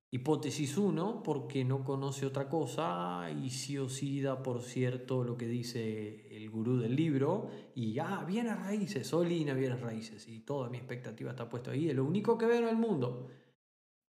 Hipótesis 0.10 0.78
1, 0.78 1.22
porque 1.22 1.66
no 1.66 1.84
conoce 1.84 2.26
otra 2.26 2.48
cosa 2.48 3.30
y 3.30 3.50
sí 3.50 3.78
o 3.78 3.88
por 4.42 4.62
cierto 4.62 5.26
lo 5.26 5.36
que 5.36 5.48
dice 5.48 6.34
el 6.34 6.50
gurú 6.50 6.78
del 6.78 6.96
libro 6.96 7.50
y, 7.76 8.00
ah, 8.00 8.24
viene 8.26 8.56
raíces, 8.56 9.06
Solina 9.06 9.54
viene 9.54 9.76
raíces 9.76 10.26
y 10.30 10.40
toda 10.40 10.70
mi 10.70 10.78
expectativa 10.78 11.32
está 11.32 11.50
puesta 11.50 11.72
ahí, 11.72 11.90
es 11.90 11.96
lo 11.96 12.06
único 12.06 12.38
que 12.38 12.46
veo 12.46 12.60
en 12.60 12.70
el 12.70 12.78
mundo. 12.78 13.28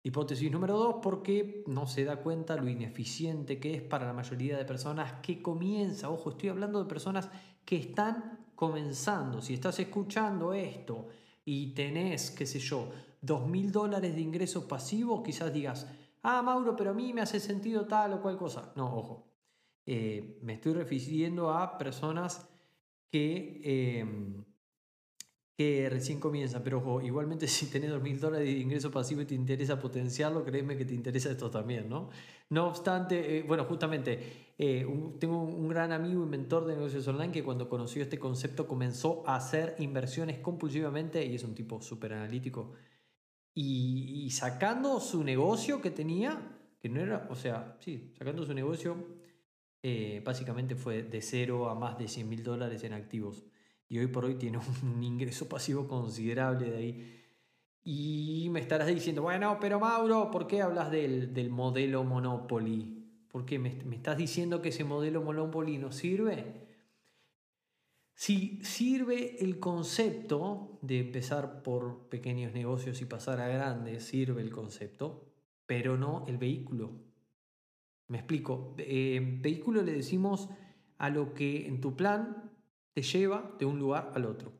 Hipótesis 0.04 0.51
número 0.51 0.77
2, 0.77 0.98
porque 1.01 1.63
no 1.66 1.88
se 1.88 2.06
da 2.06 2.18
cuenta 2.18 2.56
lo 2.56 2.70
ineficiente 2.70 3.60
que 3.60 3.74
es 3.74 3.82
para 3.82 4.06
la 4.06 4.13
mayoría 4.13 4.56
de 4.56 4.66
personas 4.66 5.13
que 5.24 5.42
comienza, 5.42 6.12
ojo, 6.12 6.30
estoy 6.30 6.50
hablando 6.50 6.80
de 6.80 6.88
personas 6.88 7.27
que 7.66 7.75
están 7.75 8.51
comenzando, 8.54 9.42
si 9.42 9.56
estás 9.56 9.80
escuchando 9.80 10.54
esto 10.54 11.08
y 11.44 11.74
tenés, 11.74 12.30
qué 12.30 12.46
sé 12.46 12.60
yo, 12.60 12.88
dos 13.27 13.46
mil 13.46 13.72
dólares 13.72 14.15
de 14.15 14.22
ingresos 14.22 14.63
pasivos, 14.63 15.22
quizás 15.24 15.53
digas, 15.53 15.88
ah, 16.24 16.41
Mauro, 16.41 16.75
pero 16.75 16.91
a 16.91 16.93
mí 16.93 17.13
me 17.13 17.22
hace 17.22 17.39
sentido 17.39 17.86
tal 17.86 18.13
o 18.13 18.22
cual 18.22 18.38
cosa. 18.38 18.74
No, 18.75 18.96
ojo. 18.98 19.27
Eh, 19.86 20.39
me 20.41 20.53
estoy 20.53 20.74
refiriendo 20.74 21.51
a 21.51 21.77
personas 21.77 22.50
que, 23.10 23.62
em, 24.00 24.43
que 25.57 25.89
recién 25.89 26.19
comienzan, 26.19 26.62
pero 26.63 26.79
ojo, 26.79 27.01
igualmente 27.01 27.48
si 27.48 27.67
tenés 27.67 27.91
dos 27.91 28.01
mil 28.01 28.19
dólares 28.19 28.48
de 28.48 28.60
ingreso 28.60 28.91
pasivo 28.91 29.22
y 29.22 29.25
te 29.25 29.36
interesa 29.36 29.79
potenciarlo, 29.79 30.43
créeme 30.43 30.77
que 30.77 30.86
te 30.86 30.93
interesa 30.93 31.31
esto 31.31 31.50
también, 31.50 31.89
¿no? 31.89 32.10
No 32.50 32.67
obstante, 32.67 33.39
eh, 33.39 33.43
bueno, 33.43 33.65
justamente, 33.65 34.53
eh, 34.57 34.86
tengo 35.19 35.41
un 35.41 35.67
gran 35.67 35.91
amigo 35.91 36.24
y 36.24 36.27
mentor 36.27 36.65
de 36.65 36.75
negocios 36.75 37.07
online 37.07 37.31
que 37.31 37.43
cuando 37.43 37.69
conoció 37.69 38.03
este 38.03 38.19
concepto 38.19 38.67
comenzó 38.67 39.24
a 39.27 39.36
hacer 39.36 39.75
inversiones 39.79 40.39
compulsivamente 40.39 41.25
y 41.25 41.36
es 41.36 41.43
un 41.43 41.55
tipo 41.55 41.81
súper 41.81 42.13
analítico 42.13 42.74
y, 43.59 44.29
sacando 44.29 44.99
su 44.99 45.23
negocio 45.23 45.81
que 45.81 45.89
tenía, 45.89 46.39
que 46.79 46.89
no 46.89 47.01
era, 47.01 47.27
o 47.31 47.35
sea, 47.35 47.75
sí, 47.79 48.13
sacando 48.15 48.45
su 48.45 48.53
negocio, 48.53 48.95
eh, 49.81 50.21
básicamente 50.23 50.75
fue 50.75 51.01
de 51.01 51.23
cero 51.23 51.67
a 51.67 51.73
más 51.73 51.97
de 51.97 52.07
100 52.07 52.29
mil 52.29 52.43
dólares 52.43 52.83
en 52.83 52.93
activos. 52.93 53.43
Y 53.89 53.97
hoy 53.97 54.07
por 54.07 54.25
hoy 54.25 54.35
tiene 54.35 54.59
un 54.83 55.03
ingreso 55.03 55.49
pasivo 55.49 55.87
considerable 55.87 56.69
de 56.69 56.77
ahí. 56.77 57.23
Y 57.83 58.47
me 58.51 58.59
estarás 58.59 58.89
diciendo, 58.89 59.23
bueno, 59.23 59.57
pero 59.59 59.79
Mauro, 59.79 60.29
¿por 60.29 60.45
qué 60.45 60.61
hablas 60.61 60.91
del, 60.91 61.33
del 61.33 61.49
modelo 61.49 62.03
Monopoly? 62.03 63.25
¿Por 63.27 63.43
qué 63.43 63.57
me, 63.57 63.73
me 63.85 63.95
estás 63.95 64.17
diciendo 64.17 64.61
que 64.61 64.69
ese 64.69 64.83
modelo 64.83 65.23
Monopoly 65.23 65.79
no 65.79 65.91
sirve? 65.91 66.66
Si 68.17 68.59
sirve 68.63 69.43
el 69.43 69.59
concepto 69.59 70.79
de 70.81 71.01
empezar 71.01 71.62
por 71.62 72.09
pequeños 72.09 72.51
negocios 72.51 73.00
y 73.00 73.05
pasar 73.05 73.39
a 73.39 73.47
grandes, 73.47 74.05
sirve 74.05 74.41
el 74.41 74.50
concepto, 74.50 75.36
pero 75.67 75.97
no 75.97 76.25
el 76.27 76.39
vehículo. 76.39 76.93
Me 78.07 78.17
explico. 78.17 78.74
Eh, 78.79 79.38
vehículo 79.39 79.83
le 79.83 79.91
decimos 79.91 80.50
a 80.97 81.12
lo 81.12 81.36
que 81.36 81.67
en 81.67 81.79
tu 81.79 81.95
plan 81.95 82.51
te 82.95 83.03
lleva 83.03 83.55
de 83.59 83.65
un 83.65 83.77
lugar 83.77 84.12
al 84.15 84.25
otro. 84.25 84.51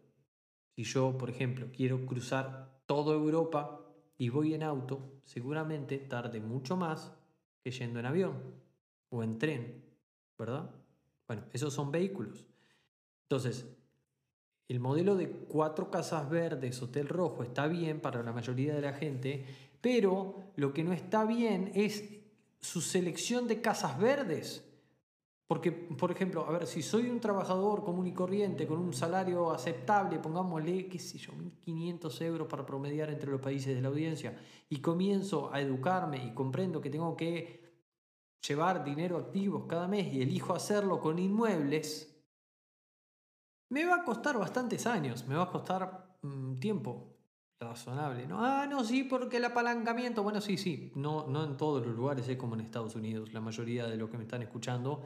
Si 0.76 0.84
yo, 0.84 1.18
por 1.18 1.32
ejemplo, 1.32 1.72
quiero 1.76 2.06
cruzar 2.06 2.84
toda 2.86 3.16
Europa 3.16 3.92
y 4.20 4.30
voy 4.30 4.54
en 4.54 4.62
auto, 4.62 5.20
seguramente 5.24 5.98
tarde 5.98 6.42
mucho 6.42 6.78
más 6.78 7.12
que 7.64 7.72
yendo 7.72 8.00
en 8.00 8.06
avión 8.06 8.54
o 9.10 9.24
en 9.24 9.40
tren, 9.40 9.84
¿verdad? 10.38 10.70
Bueno, 11.26 11.46
esos 11.54 11.74
son 11.74 11.90
vehículos. 11.90 12.46
Entonces, 13.30 13.66
el 14.70 14.80
modelo 14.80 15.18
de 15.18 15.30
cuatro 15.30 15.92
casas 15.92 16.30
verdes, 16.30 16.82
hotel 16.82 17.10
rojo, 17.10 17.44
está 17.44 17.68
bien 17.68 18.00
para 18.00 18.24
la 18.24 18.32
mayoría 18.32 18.74
de 18.74 18.82
la 18.82 18.94
gente, 18.94 19.46
pero 19.82 20.52
lo 20.56 20.74
que 20.74 20.84
no 20.84 20.94
está 20.94 21.26
bien 21.26 21.72
es 21.76 22.06
su 22.62 22.80
selección 22.80 23.48
de 23.48 23.62
casas 23.62 24.00
verdes. 24.00 24.64
Porque, 25.46 25.72
por 25.72 26.12
ejemplo, 26.12 26.46
a 26.46 26.52
ver, 26.52 26.68
si 26.68 26.82
soy 26.82 27.10
un 27.10 27.20
trabajador 27.20 27.84
común 27.84 28.08
y 28.08 28.14
corriente 28.14 28.66
con 28.66 28.80
un 28.80 28.94
salario 28.94 29.52
aceptable, 29.52 30.20
pongámosle, 30.20 30.88
qué 30.88 31.00
sé 31.00 31.18
yo, 31.18 31.34
1.500 31.34 32.22
euros 32.22 32.48
para 32.48 32.66
promediar 32.66 33.10
entre 33.10 33.32
los 33.32 33.42
países 33.42 33.74
de 33.76 33.82
la 33.82 33.90
audiencia, 33.90 34.38
y 34.70 34.80
comienzo 34.82 35.54
a 35.54 35.62
educarme 35.62 36.26
y 36.26 36.34
comprendo 36.34 36.80
que 36.80 36.90
tengo 36.90 37.16
que 37.16 37.62
llevar 38.46 38.84
dinero 38.84 39.18
activos 39.18 39.66
cada 39.68 39.88
mes 39.88 40.14
y 40.14 40.22
elijo 40.22 40.54
hacerlo 40.54 41.00
con 41.00 41.20
inmuebles, 41.20 42.17
me 43.70 43.86
va 43.86 43.98
a 43.98 44.04
costar 44.04 44.38
bastantes 44.38 44.88
años, 44.88 45.26
me 45.28 45.36
va 45.36 45.44
a 45.44 45.52
costar 45.52 46.18
mm, 46.22 46.56
tiempo 46.60 47.18
razonable. 47.60 48.28
¿no? 48.28 48.44
Ah, 48.44 48.68
no, 48.70 48.84
sí, 48.84 49.04
porque 49.04 49.38
el 49.38 49.46
apalancamiento, 49.46 50.24
bueno, 50.24 50.42
sí, 50.42 50.58
sí, 50.58 50.92
no, 50.96 51.28
no 51.28 51.44
en 51.44 51.58
todos 51.58 51.86
los 51.86 51.96
lugares 51.96 52.28
es 52.28 52.38
como 52.38 52.56
en 52.56 52.62
Estados 52.62 52.96
Unidos. 52.96 53.34
La 53.34 53.42
mayoría 53.42 53.88
de 53.88 53.98
los 53.98 54.10
que 54.10 54.18
me 54.18 54.24
están 54.24 54.42
escuchando 54.42 55.04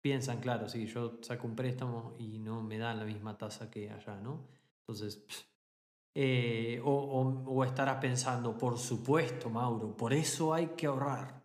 piensan, 0.00 0.40
claro, 0.40 0.68
sí, 0.68 0.86
yo 0.86 1.18
saco 1.22 1.46
un 1.46 1.56
préstamo 1.56 2.14
y 2.18 2.38
no 2.38 2.62
me 2.62 2.78
dan 2.78 2.98
la 2.98 3.04
misma 3.04 3.38
tasa 3.38 3.70
que 3.70 3.90
allá, 3.90 4.16
¿no? 4.20 4.46
Entonces, 4.80 5.24
eh, 6.14 6.80
o, 6.84 6.90
o 6.92 7.64
estarás 7.64 7.96
pensando, 7.96 8.56
por 8.56 8.78
supuesto, 8.78 9.48
Mauro, 9.48 9.96
por 9.96 10.12
eso 10.12 10.52
hay 10.52 10.68
que 10.76 10.86
ahorrar. 10.86 11.42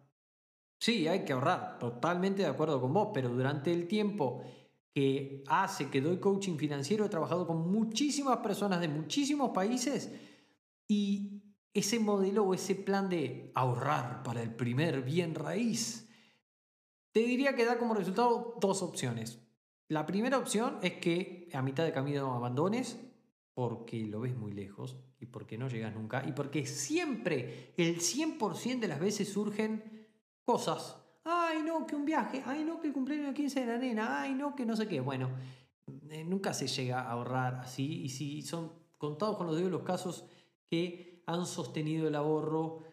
Sí, 0.78 1.08
hay 1.08 1.26
que 1.26 1.34
ahorrar, 1.34 1.78
totalmente 1.80 2.42
de 2.42 2.48
acuerdo 2.48 2.80
con 2.80 2.94
vos, 2.94 3.10
pero 3.14 3.30
durante 3.30 3.72
el 3.72 3.88
tiempo 3.88 4.44
que 4.94 5.44
hace 5.48 5.90
que 5.90 6.02
doy 6.02 6.20
coaching 6.20 6.58
financiero, 6.58 7.06
he 7.06 7.10
trabajado 7.10 7.46
con 7.46 7.72
muchísimas 7.72 8.38
personas 8.38 8.82
de 8.82 8.88
muchísimos 8.88 9.52
países 9.52 10.12
y 10.88 11.44
ese 11.74 12.00
modelo 12.00 12.44
o 12.44 12.54
ese 12.54 12.76
plan 12.76 13.10
de 13.10 13.52
ahorrar 13.54 14.24
para 14.24 14.42
el 14.42 14.54
primer 14.54 15.04
bien 15.04 15.36
raíz, 15.36 16.10
te 17.12 17.22
diría 17.22 17.56
que 17.56 17.66
da 17.66 17.78
como 17.78 17.94
resultado 17.94 18.58
dos 18.60 18.82
opciones. 18.82 19.40
La 19.88 20.06
primera 20.06 20.38
opción 20.38 20.78
es 20.82 20.94
que 20.94 21.50
a 21.54 21.62
mitad 21.62 21.84
de 21.84 21.92
camino 21.92 22.34
abandones 22.34 23.00
porque 23.54 24.06
lo 24.06 24.22
ves 24.22 24.36
muy 24.36 24.54
lejos 24.54 24.98
y 25.20 25.26
porque 25.26 25.58
no 25.58 25.68
llegas 25.68 25.94
nunca 25.94 26.24
y 26.26 26.32
porque 26.32 26.66
siempre, 26.66 27.74
el 27.78 28.00
100% 28.00 28.80
de 28.80 28.88
las 28.88 29.00
veces 29.00 29.30
surgen 29.30 30.08
cosas 30.44 30.98
ay 31.24 31.64
no, 31.64 31.86
que 31.86 31.96
un 31.96 32.06
viaje, 32.06 32.44
ay 32.46 32.64
no, 32.64 32.80
que 32.80 32.88
el 32.88 32.94
cumpleaños 32.94 33.28
de 33.28 33.34
15 33.34 33.60
de 33.62 33.66
la 33.66 33.78
nena, 33.78 34.22
ay 34.22 34.34
no, 34.34 34.56
que 34.56 34.66
no 34.66 34.76
sé 34.76 34.88
qué. 34.88 35.00
Bueno, 35.00 35.30
eh, 36.10 36.24
nunca 36.24 36.54
se 36.54 36.68
llega 36.68 37.02
a 37.02 37.12
ahorrar 37.12 37.56
así 37.56 38.04
y 38.04 38.10
si 38.10 38.42
son 38.42 38.72
contados 38.98 39.38
con 39.38 39.48
los 39.48 39.56
dedos 39.56 39.72
los 39.72 39.84
casos 39.84 40.26
que 40.68 41.24
han 41.26 41.46
sostenido 41.46 42.08
el 42.08 42.16
ahorro 42.16 42.84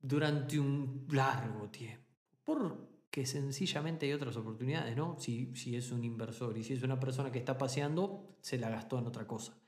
durante 0.00 0.58
un 0.58 1.06
largo 1.10 1.68
tiempo. 1.70 2.04
Porque 2.44 3.24
sencillamente 3.24 4.06
hay 4.06 4.12
otras 4.12 4.36
oportunidades, 4.36 4.96
¿no? 4.96 5.16
Si, 5.18 5.54
si 5.54 5.76
es 5.76 5.90
un 5.90 6.04
inversor 6.04 6.56
y 6.58 6.62
si 6.62 6.74
es 6.74 6.82
una 6.82 7.00
persona 7.00 7.32
que 7.32 7.38
está 7.38 7.56
paseando, 7.56 8.36
se 8.40 8.58
la 8.58 8.68
gastó 8.68 8.98
en 8.98 9.06
otra 9.06 9.26
cosa. 9.26 9.58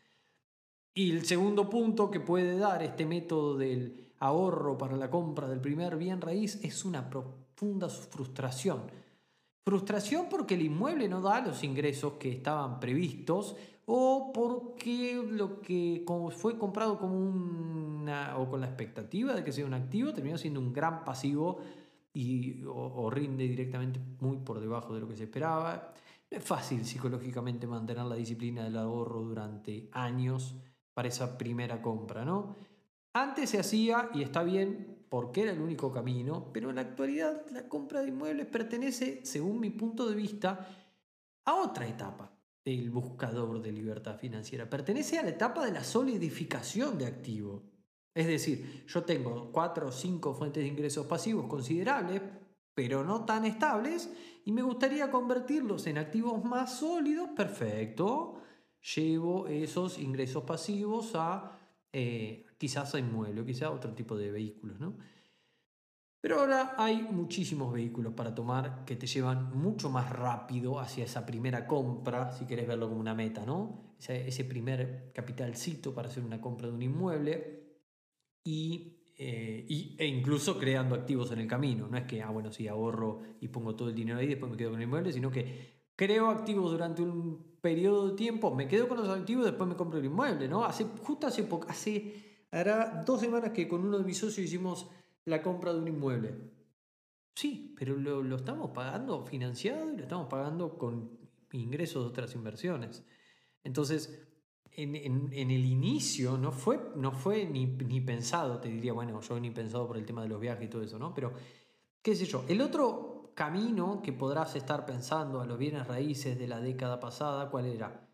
Y 0.93 1.11
el 1.11 1.27
segundo 1.27 1.69
punto 1.69 2.11
que 2.11 2.21
puede 2.21 2.59
dar 2.59 2.83
este 2.83 3.05
método 3.05 3.57
del 3.57 4.13
ahorro 4.19 4.79
para 4.79 4.97
la 4.97 5.11
compra 5.11 5.47
del 5.47 5.61
primer 5.61 5.97
bien 5.97 6.21
raíz 6.21 6.59
es 6.63 6.85
una 6.85 7.11
profunda 7.57 7.89
frustración. 7.89 8.83
Frustración 9.65 10.29
porque 10.29 10.55
el 10.55 10.63
inmueble 10.63 11.09
no 11.09 11.21
da 11.21 11.41
los 11.41 11.65
ingresos 11.65 12.15
que 12.15 12.31
estaban 12.31 12.79
previstos 12.79 13.57
o 13.87 14.31
porque 14.33 15.15
lo 15.29 15.61
que 15.61 16.05
fue 16.37 16.59
comprado 16.59 16.99
una, 17.01 18.37
o 18.37 18.49
con 18.49 18.61
la 18.61 18.67
expectativa 18.67 19.33
de 19.33 19.43
que 19.43 19.53
sea 19.53 19.65
un 19.65 19.75
activo 19.75 20.13
terminó 20.13 20.37
siendo 20.37 20.61
un 20.61 20.73
gran 20.73 21.03
pasivo 21.05 21.59
y, 22.13 22.63
o, 22.65 23.11
rinde 23.11 23.45
directamente 23.45 24.01
muy 24.21 24.39
por 24.39 24.61
debajo 24.61 24.95
de 24.95 25.01
lo 25.01 25.09
que 25.09 25.17
se 25.17 25.25
esperaba. 25.25 25.93
No 26.31 26.39
es 26.39 26.45
fácil 26.45 26.85
psicológicamente 26.85 27.67
mantener 27.67 28.05
la 28.05 28.17
disciplina 28.17 28.65
del 28.65 28.77
ahorro 28.77 29.23
durante 29.23 29.89
años 29.93 30.55
para 30.95 31.09
esa 31.09 31.39
primera 31.39 31.81
compra, 31.81 32.25
¿no? 32.25 32.57
Antes 33.13 33.51
se 33.51 33.59
hacía, 33.59 34.11
y 34.15 34.23
está 34.23 34.43
bien, 34.43 34.96
porque 35.09 35.43
era 35.43 35.53
el 35.53 35.61
único 35.61 35.93
camino, 35.93 36.51
pero 36.53 36.71
en 36.71 36.77
la 36.77 36.83
actualidad 36.83 37.47
la 37.53 37.69
compra 37.69 38.03
de 38.03 38.09
inmuebles 38.09 38.47
pertenece, 38.47 39.25
según 39.25 39.61
mi 39.61 39.71
punto 39.71 40.09
de 40.09 40.15
vista, 40.15 40.69
a 41.45 41.55
otra 41.55 41.87
etapa 41.87 42.33
del 42.65 42.91
buscador 42.91 43.63
de 43.63 43.71
libertad 43.71 44.19
financiera. 44.19 44.69
Pertenece 44.69 45.19
a 45.19 45.23
la 45.23 45.31
etapa 45.31 45.65
de 45.65 45.73
la 45.73 45.85
solidificación 45.85 46.99
de 46.99 47.07
activos. 47.07 47.63
Es 48.13 48.27
decir, 48.27 48.85
yo 48.89 49.05
tengo 49.05 49.53
cuatro 49.53 49.89
o 49.89 49.93
cinco 49.93 50.35
fuentes 50.35 50.63
de 50.63 50.69
ingresos 50.69 51.07
pasivos 51.07 51.47
considerables, 51.47 52.23
pero 52.75 53.05
no 53.05 53.25
tan 53.25 53.45
estables, 53.45 54.11
y 54.45 54.53
me 54.53 54.63
gustaría 54.63 55.11
convertirlos 55.11 55.87
en 55.87 55.99
activos 55.99 56.45
más 56.45 56.79
sólidos. 56.79 57.31
Perfecto. 57.37 58.43
Llevo 58.95 59.47
esos 59.49 59.99
ingresos 59.99 60.45
pasivos 60.45 61.13
a 61.15 61.59
eh, 61.93 62.46
quizás 62.59 62.95
a 62.95 62.99
inmueble, 62.99 63.45
quizás 63.45 63.65
a 63.65 63.71
otro 63.71 63.95
tipo 63.95 64.17
de 64.17 64.31
vehículos. 64.31 64.81
¿no? 64.81 64.97
Pero 66.21 66.41
ahora 66.41 66.75
hay 66.77 67.03
muchísimos 67.03 67.73
vehículos 67.73 68.13
para 68.15 68.35
tomar 68.35 68.85
que 68.85 68.97
te 68.97 69.07
llevan 69.07 69.57
mucho 69.57 69.91
más 69.91 70.11
rápido 70.11 70.81
hacia 70.81 71.05
esa 71.05 71.25
primera 71.25 71.67
compra, 71.67 72.33
si 72.33 72.47
quieres 72.47 72.67
verlo 72.67 72.89
como 72.89 73.01
una 73.01 73.15
meta, 73.15 73.47
¿no? 73.47 73.95
Ese, 73.99 74.45
primer 74.45 75.13
capitalcito 75.15 75.95
para 75.95 76.09
hacer 76.09 76.25
una 76.25 76.41
compra 76.41 76.67
de 76.67 76.75
un 76.75 76.83
inmueble 76.83 77.79
y, 78.45 79.05
eh, 79.17 79.95
e 79.99 80.07
incluso 80.07 80.59
creando 80.59 80.95
activos 80.97 81.31
en 81.31 81.39
el 81.39 81.47
camino. 81.47 81.87
No 81.89 81.97
es 81.97 82.05
que, 82.05 82.21
ah, 82.21 82.31
bueno, 82.31 82.51
sí, 82.51 82.67
ahorro 82.67 83.23
y 83.41 83.49
pongo 83.49 83.77
todo 83.77 83.89
el 83.89 83.95
dinero 83.95 84.19
ahí 84.19 84.27
y 84.27 84.31
después 84.31 84.51
me 84.51 84.57
quedo 84.57 84.71
con 84.71 84.81
el 84.81 84.87
inmueble, 84.89 85.13
sino 85.13 85.31
que 85.31 85.77
creo 85.95 86.29
activos 86.29 86.73
durante 86.73 87.03
un 87.03 87.57
periodo 87.61 88.11
de 88.11 88.17
tiempo, 88.17 88.55
me 88.55 88.69
quedo 88.69 88.89
con 88.89 88.99
los 88.99 89.09
activos 89.09 89.45
y 89.45 89.51
después 89.51 89.69
me 89.69 89.77
compro 89.77 89.99
el 89.99 90.05
inmueble, 90.05 90.49
¿no? 90.49 90.65
Hace, 90.65 90.87
justo 91.03 91.27
hace 91.27 91.45
poco, 91.45 91.67
hace, 91.69 92.26
hará 92.51 93.03
dos 93.05 93.21
semanas 93.21 93.51
que 93.51 93.69
con 93.69 93.85
uno 93.85 93.99
de 93.99 94.05
mis 94.05 94.19
socios 94.19 94.47
hicimos 94.47 94.89
la 95.25 95.43
compra 95.43 95.73
de 95.73 95.81
un 95.81 95.89
inmueble. 95.89 96.35
Sí, 97.35 97.75
pero 97.79 97.97
lo, 97.97 98.37
estamos 98.37 98.71
pagando 98.71 99.25
financiado 99.25 99.93
y 99.93 99.97
lo 99.97 100.03
estamos 100.05 100.29
pagando 100.29 100.79
con 100.79 101.19
ingresos 101.53 102.05
de 102.05 102.09
otras 102.09 102.35
inversiones. 102.35 103.05
Entonces, 103.63 104.27
en, 104.73 105.33
el 105.33 105.65
inicio 105.65 106.39
no 106.39 106.53
fue, 106.53 106.81
no 106.97 107.13
fue 107.13 107.45
ni, 107.47 107.67
ni, 107.67 108.01
pensado, 108.01 108.59
te 108.59 108.69
diría, 108.69 108.93
bueno, 108.93 109.21
yo 109.21 109.41
ni 109.41 109.51
pensado 109.51 109.87
por 109.87 109.97
el 109.97 110.07
tema 110.07 110.23
de 110.23 110.29
los 110.29 110.41
viajes 110.41 110.65
y 110.65 110.69
todo 110.69 110.83
eso, 110.83 110.99
¿no? 110.99 111.15
Pero, 111.15 111.33
qué 112.03 112.15
sé 112.15 112.25
yo, 112.25 112.45
el 112.49 112.61
otro 112.61 113.33
camino 113.35 114.01
que 114.03 114.13
podrás 114.15 114.57
estar 114.57 114.87
pensando 114.87 115.41
a 115.41 115.47
los 115.47 115.59
bienes 115.59 115.87
raíces 115.87 116.39
de 116.39 116.49
la 116.49 116.61
década 116.61 117.01
pasada, 117.01 117.51
¿cuál 117.51 117.67
era? 117.67 118.09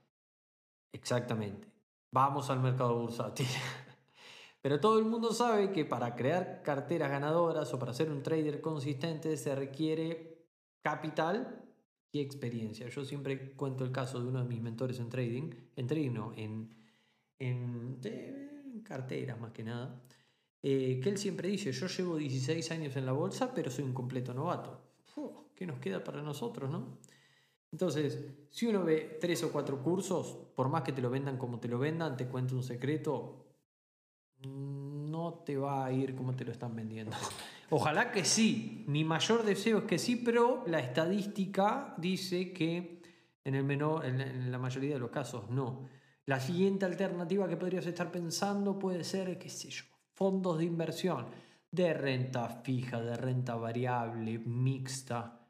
Exactamente. 0.93 1.69
Vamos 2.11 2.51
al 2.51 2.61
mercado 2.61 2.99
bursátil. 2.99 3.47
Pero 4.63 4.79
todo 4.79 4.99
el 5.01 5.05
mundo 5.05 5.33
sabe 5.33 5.73
que 5.73 5.85
para 5.85 6.15
crear 6.15 6.63
carteras 6.63 7.11
ganadoras 7.11 7.75
o 7.75 7.79
para 7.81 7.93
ser 7.93 8.11
un 8.11 8.23
trader 8.23 8.61
consistente 8.61 9.37
se 9.37 9.55
requiere 9.57 10.47
capital 10.81 11.65
y 12.13 12.21
experiencia. 12.21 12.89
Yo 12.89 13.05
siempre 13.05 13.53
cuento 13.55 13.85
el 13.85 13.91
caso 13.91 14.21
de 14.21 14.29
uno 14.29 14.41
de 14.41 14.49
mis 14.49 14.63
mentores 14.63 15.01
en 15.01 15.09
trading, 15.09 15.51
en 15.75 15.87
trading 15.89 16.13
no, 16.13 16.33
en, 16.37 16.75
en, 17.41 17.99
carteras 18.85 19.41
más 19.41 19.51
que 19.51 19.65
nada, 19.65 20.01
eh, 20.63 21.01
que 21.03 21.09
él 21.09 21.19
siempre 21.19 21.49
dice, 21.49 21.73
yo 21.73 21.89
llevo 21.89 22.17
16 22.17 22.71
años 22.71 22.97
en 22.97 23.05
la 23.05 23.13
bolsa, 23.13 23.53
pero 23.53 23.71
soy 23.71 23.85
un 23.85 23.93
completo 23.93 24.33
novato. 24.33 24.81
¿Qué 25.55 25.67
nos 25.67 25.81
queda 25.81 26.03
para 26.03 26.23
nosotros, 26.23 26.71
no? 26.71 26.99
Entonces, 27.71 28.19
si 28.51 28.67
uno 28.67 28.85
ve 28.85 29.19
tres 29.21 29.43
o 29.45 29.53
cuatro 29.53 29.83
cursos, 29.83 30.37
por 30.55 30.69
más 30.69 30.83
que 30.83 30.93
te 30.93 31.01
lo 31.01 31.11
vendan 31.11 31.39
como 31.39 31.59
te 31.59 31.69
lo 31.69 31.79
vendan, 31.79 32.17
te 32.17 32.27
cuento 32.27 32.55
un 32.55 32.63
secreto, 32.63 33.42
no 34.47 35.43
te 35.45 35.57
va 35.57 35.85
a 35.85 35.93
ir 35.93 36.15
como 36.15 36.35
te 36.35 36.45
lo 36.45 36.53
están 36.53 36.75
vendiendo. 36.75 37.17
Ojalá 37.71 38.11
que 38.11 38.25
sí, 38.25 38.85
mi 38.87 39.05
mayor 39.05 39.45
deseo 39.45 39.79
es 39.79 39.85
que 39.85 39.99
sí, 39.99 40.17
pero 40.17 40.65
la 40.67 40.81
estadística 40.81 41.95
dice 41.97 42.53
que 42.53 43.03
en, 43.45 43.55
el 43.55 43.65
menor, 43.65 44.05
en 44.05 44.53
la 44.53 44.59
mayoría 44.59 44.95
de 44.95 45.01
los 45.01 45.11
casos 45.11 45.51
no. 45.51 45.89
La 46.27 46.39
siguiente 46.39 46.85
alternativa 46.85 47.49
que 47.49 47.57
podrías 47.57 47.87
estar 47.87 48.13
pensando 48.13 48.79
puede 48.79 49.03
ser, 49.05 49.39
qué 49.39 49.49
sé 49.49 49.71
yo, 49.71 49.85
fondos 50.13 50.59
de 50.59 50.65
inversión 50.65 51.27
de 51.73 51.95
renta 51.95 52.49
fija, 52.49 53.01
de 53.01 53.17
renta 53.17 53.57
variable, 53.57 54.39
mixta. 54.39 55.41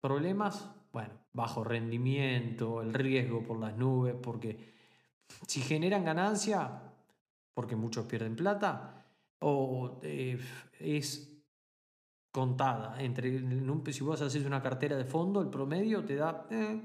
¿Problemas? 0.00 0.70
Bueno, 0.92 1.14
bajo 1.32 1.64
rendimiento, 1.64 2.82
el 2.82 2.92
riesgo 2.92 3.42
por 3.42 3.58
las 3.58 3.74
nubes, 3.76 4.14
porque 4.22 4.74
si 5.46 5.62
generan 5.62 6.04
ganancia, 6.04 6.91
porque 7.54 7.76
muchos 7.76 8.06
pierden 8.06 8.36
plata, 8.36 9.04
o 9.40 10.00
eh, 10.02 10.38
es 10.78 11.32
contada. 12.30 13.00
Entre, 13.02 13.40
si 13.92 14.04
vos 14.04 14.20
haces 14.22 14.44
una 14.44 14.62
cartera 14.62 14.96
de 14.96 15.04
fondo, 15.04 15.40
el 15.40 15.48
promedio 15.48 16.04
te 16.04 16.16
da... 16.16 16.46
Eh, 16.50 16.80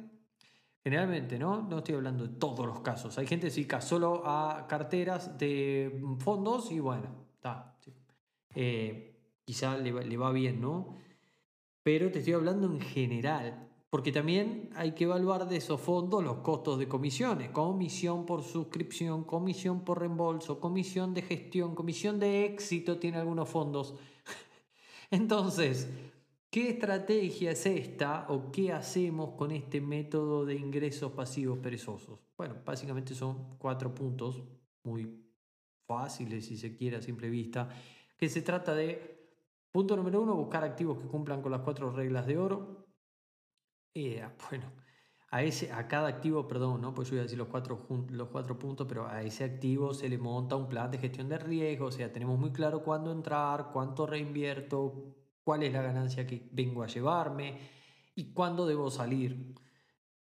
generalmente, 0.83 1.37
¿no? 1.37 1.61
No 1.63 1.79
estoy 1.79 1.95
hablando 1.95 2.25
de 2.25 2.35
todos 2.35 2.65
los 2.65 2.79
casos. 2.79 3.17
Hay 3.17 3.27
gente 3.27 3.47
que 3.47 3.51
se 3.51 3.57
dedica 3.57 3.81
solo 3.81 4.23
a 4.25 4.67
carteras 4.67 5.37
de 5.37 6.01
fondos 6.19 6.71
y 6.71 6.79
bueno, 6.79 7.09
está. 7.33 7.75
Eh, 8.55 9.13
quizá 9.43 9.77
le 9.77 9.91
le 9.91 10.17
va 10.17 10.31
bien, 10.31 10.61
¿no? 10.61 10.95
Pero 11.83 12.09
te 12.09 12.19
estoy 12.19 12.35
hablando 12.35 12.67
en 12.67 12.79
general. 12.79 13.66
Porque 13.89 14.11
también 14.11 14.69
hay 14.75 14.91
que 14.91 15.05
evaluar 15.05 15.47
de 15.47 15.57
esos 15.57 15.79
fondos 15.79 16.23
los 16.23 16.37
costos 16.37 16.77
de 16.77 16.89
comisiones, 16.89 17.51
comisión 17.51 18.25
por 18.25 18.43
suscripción, 18.43 19.23
comisión 19.23 19.85
por 19.85 19.99
reembolso, 19.99 20.59
comisión 20.59 21.13
de 21.13 21.21
gestión, 21.21 21.73
comisión 21.73 22.19
de 22.19 22.45
éxito, 22.45 22.99
tiene 22.99 23.17
algunos 23.17 23.47
fondos. 23.47 23.95
Entonces, 25.09 25.89
¿qué 26.49 26.71
estrategia 26.71 27.51
es 27.51 27.65
esta 27.65 28.25
o 28.27 28.51
qué 28.51 28.73
hacemos 28.73 29.35
con 29.35 29.51
este 29.51 29.79
método 29.79 30.45
de 30.45 30.55
ingresos 30.55 31.13
pasivos 31.13 31.59
perezosos? 31.59 32.19
Bueno, 32.37 32.55
básicamente 32.65 33.15
son 33.15 33.57
cuatro 33.57 33.95
puntos 33.95 34.43
muy 34.83 35.27
fáciles, 35.87 36.45
si 36.45 36.57
se 36.57 36.75
quiere, 36.75 36.97
a 36.97 37.01
simple 37.01 37.29
vista, 37.29 37.69
que 38.17 38.27
se 38.27 38.41
trata 38.41 38.75
de, 38.75 39.29
punto 39.71 39.95
número 39.95 40.21
uno, 40.21 40.35
buscar 40.35 40.63
activos 40.63 40.97
que 40.99 41.07
cumplan 41.07 41.41
con 41.41 41.51
las 41.51 41.61
cuatro 41.61 41.89
reglas 41.91 42.27
de 42.27 42.37
oro. 42.37 42.76
Bueno, 44.49 44.71
a, 45.31 45.43
ese, 45.43 45.71
a 45.71 45.87
cada 45.87 46.07
activo, 46.07 46.47
perdón, 46.47 46.81
¿no? 46.81 46.93
pues 46.93 47.09
yo 47.09 47.13
voy 47.13 47.19
a 47.19 47.23
decir 47.23 47.37
los 47.37 47.47
cuatro, 47.47 47.85
los 48.09 48.29
cuatro 48.29 48.57
puntos, 48.57 48.87
pero 48.87 49.07
a 49.07 49.23
ese 49.23 49.43
activo 49.43 49.93
se 49.93 50.09
le 50.09 50.17
monta 50.17 50.55
un 50.55 50.69
plan 50.69 50.89
de 50.91 50.97
gestión 50.97 51.29
de 51.29 51.37
riesgo, 51.37 51.87
o 51.87 51.91
sea, 51.91 52.11
tenemos 52.11 52.39
muy 52.39 52.51
claro 52.51 52.83
cuándo 52.83 53.11
entrar, 53.11 53.69
cuánto 53.73 54.05
reinvierto, 54.05 55.15
cuál 55.43 55.63
es 55.63 55.73
la 55.73 55.81
ganancia 55.81 56.25
que 56.25 56.47
vengo 56.51 56.83
a 56.83 56.87
llevarme 56.87 57.57
y 58.15 58.33
cuándo 58.33 58.65
debo 58.65 58.89
salir. 58.89 59.55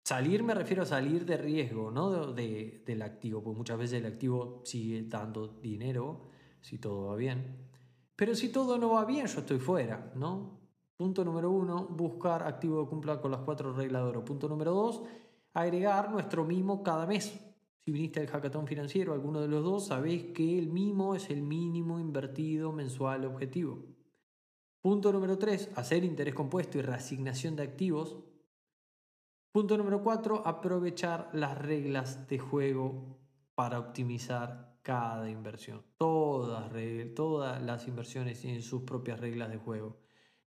Salir 0.03 0.43
me 0.43 0.53
refiero 0.53 0.83
a 0.83 0.85
salir 0.85 1.25
de 1.25 1.37
riesgo, 1.37 1.89
no 1.89 2.33
de, 2.33 2.83
del 2.85 3.01
activo, 3.01 3.43
porque 3.43 3.57
muchas 3.57 3.77
veces 3.77 3.99
el 4.01 4.05
activo 4.05 4.61
sigue 4.63 5.03
dando 5.07 5.47
dinero 5.47 6.29
si 6.61 6.77
todo 6.77 7.07
va 7.07 7.15
bien. 7.15 7.67
Pero 8.15 8.35
si 8.35 8.49
todo 8.49 8.77
no 8.77 8.91
va 8.91 9.05
bien, 9.05 9.25
yo 9.25 9.39
estoy 9.39 9.59
fuera, 9.59 10.11
¿no? 10.15 10.64
Punto 10.97 11.25
número 11.25 11.51
uno, 11.51 11.85
buscar 11.85 12.43
activo 12.43 12.83
que 12.83 12.89
cumpla 12.89 13.19
con 13.19 13.31
las 13.31 13.41
cuatro 13.41 13.73
reglas 13.73 14.03
de 14.03 14.09
oro. 14.09 14.23
Punto 14.23 14.47
número 14.47 14.71
dos, 14.71 15.03
agregar 15.53 16.09
nuestro 16.09 16.45
mimo 16.45 16.83
cada 16.83 17.05
mes. 17.05 17.37
Si 17.83 17.91
viniste 17.91 18.21
al 18.21 18.27
hackathon 18.27 18.65
financiero, 18.65 19.13
alguno 19.13 19.41
de 19.41 19.47
los 19.47 19.63
dos, 19.63 19.87
sabéis 19.87 20.33
que 20.33 20.57
el 20.57 20.67
mimo 20.67 21.13
es 21.13 21.29
el 21.29 21.41
mínimo 21.41 21.99
invertido 21.99 22.71
mensual 22.71 23.25
objetivo. 23.25 23.83
Punto 24.81 25.11
número 25.11 25.37
tres, 25.37 25.69
hacer 25.75 26.03
interés 26.03 26.33
compuesto 26.33 26.77
y 26.77 26.81
reasignación 26.81 27.55
de 27.55 27.63
activos. 27.63 28.17
Punto 29.51 29.77
número 29.77 30.01
cuatro, 30.01 30.43
aprovechar 30.45 31.29
las 31.33 31.57
reglas 31.57 32.27
de 32.27 32.39
juego 32.39 33.17
para 33.53 33.79
optimizar 33.79 34.77
cada 34.81 35.29
inversión. 35.29 35.81
Todas, 35.97 36.71
todas 37.15 37.61
las 37.61 37.87
inversiones 37.87 38.39
tienen 38.39 38.61
sus 38.61 38.83
propias 38.83 39.19
reglas 39.19 39.49
de 39.49 39.57
juego. 39.57 40.04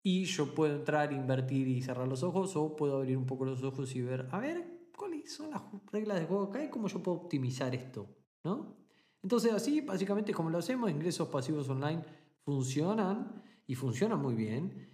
Y 0.05 0.25
yo 0.25 0.53
puedo 0.53 0.75
entrar, 0.75 1.13
invertir 1.13 1.67
y 1.69 1.81
cerrar 1.81 2.07
los 2.07 2.23
ojos 2.23 2.55
o 2.57 2.75
puedo 2.75 2.97
abrir 2.97 3.17
un 3.17 3.25
poco 3.25 3.45
los 3.45 3.63
ojos 3.63 3.95
y 3.95 4.01
ver, 4.01 4.27
a 4.31 4.39
ver, 4.39 4.89
cuáles 4.97 5.33
son 5.33 5.49
las 5.49 5.61
reglas 5.91 6.19
de 6.19 6.25
juego 6.25 6.43
acá 6.43 6.63
y 6.63 6.69
cómo 6.69 6.89
yo 6.89 7.01
puedo 7.01 7.17
optimizar 7.19 7.73
esto, 7.73 8.07
¿no? 8.43 8.75
Entonces 9.21 9.53
así, 9.53 9.79
básicamente 9.79 10.33
como 10.33 10.49
lo 10.49 10.57
hacemos, 10.57 10.91
ingresos 10.91 11.29
pasivos 11.29 11.69
online 11.69 12.03
funcionan 12.43 13.41
y 13.65 13.75
funcionan 13.75 14.21
muy 14.21 14.35
bien, 14.35 14.89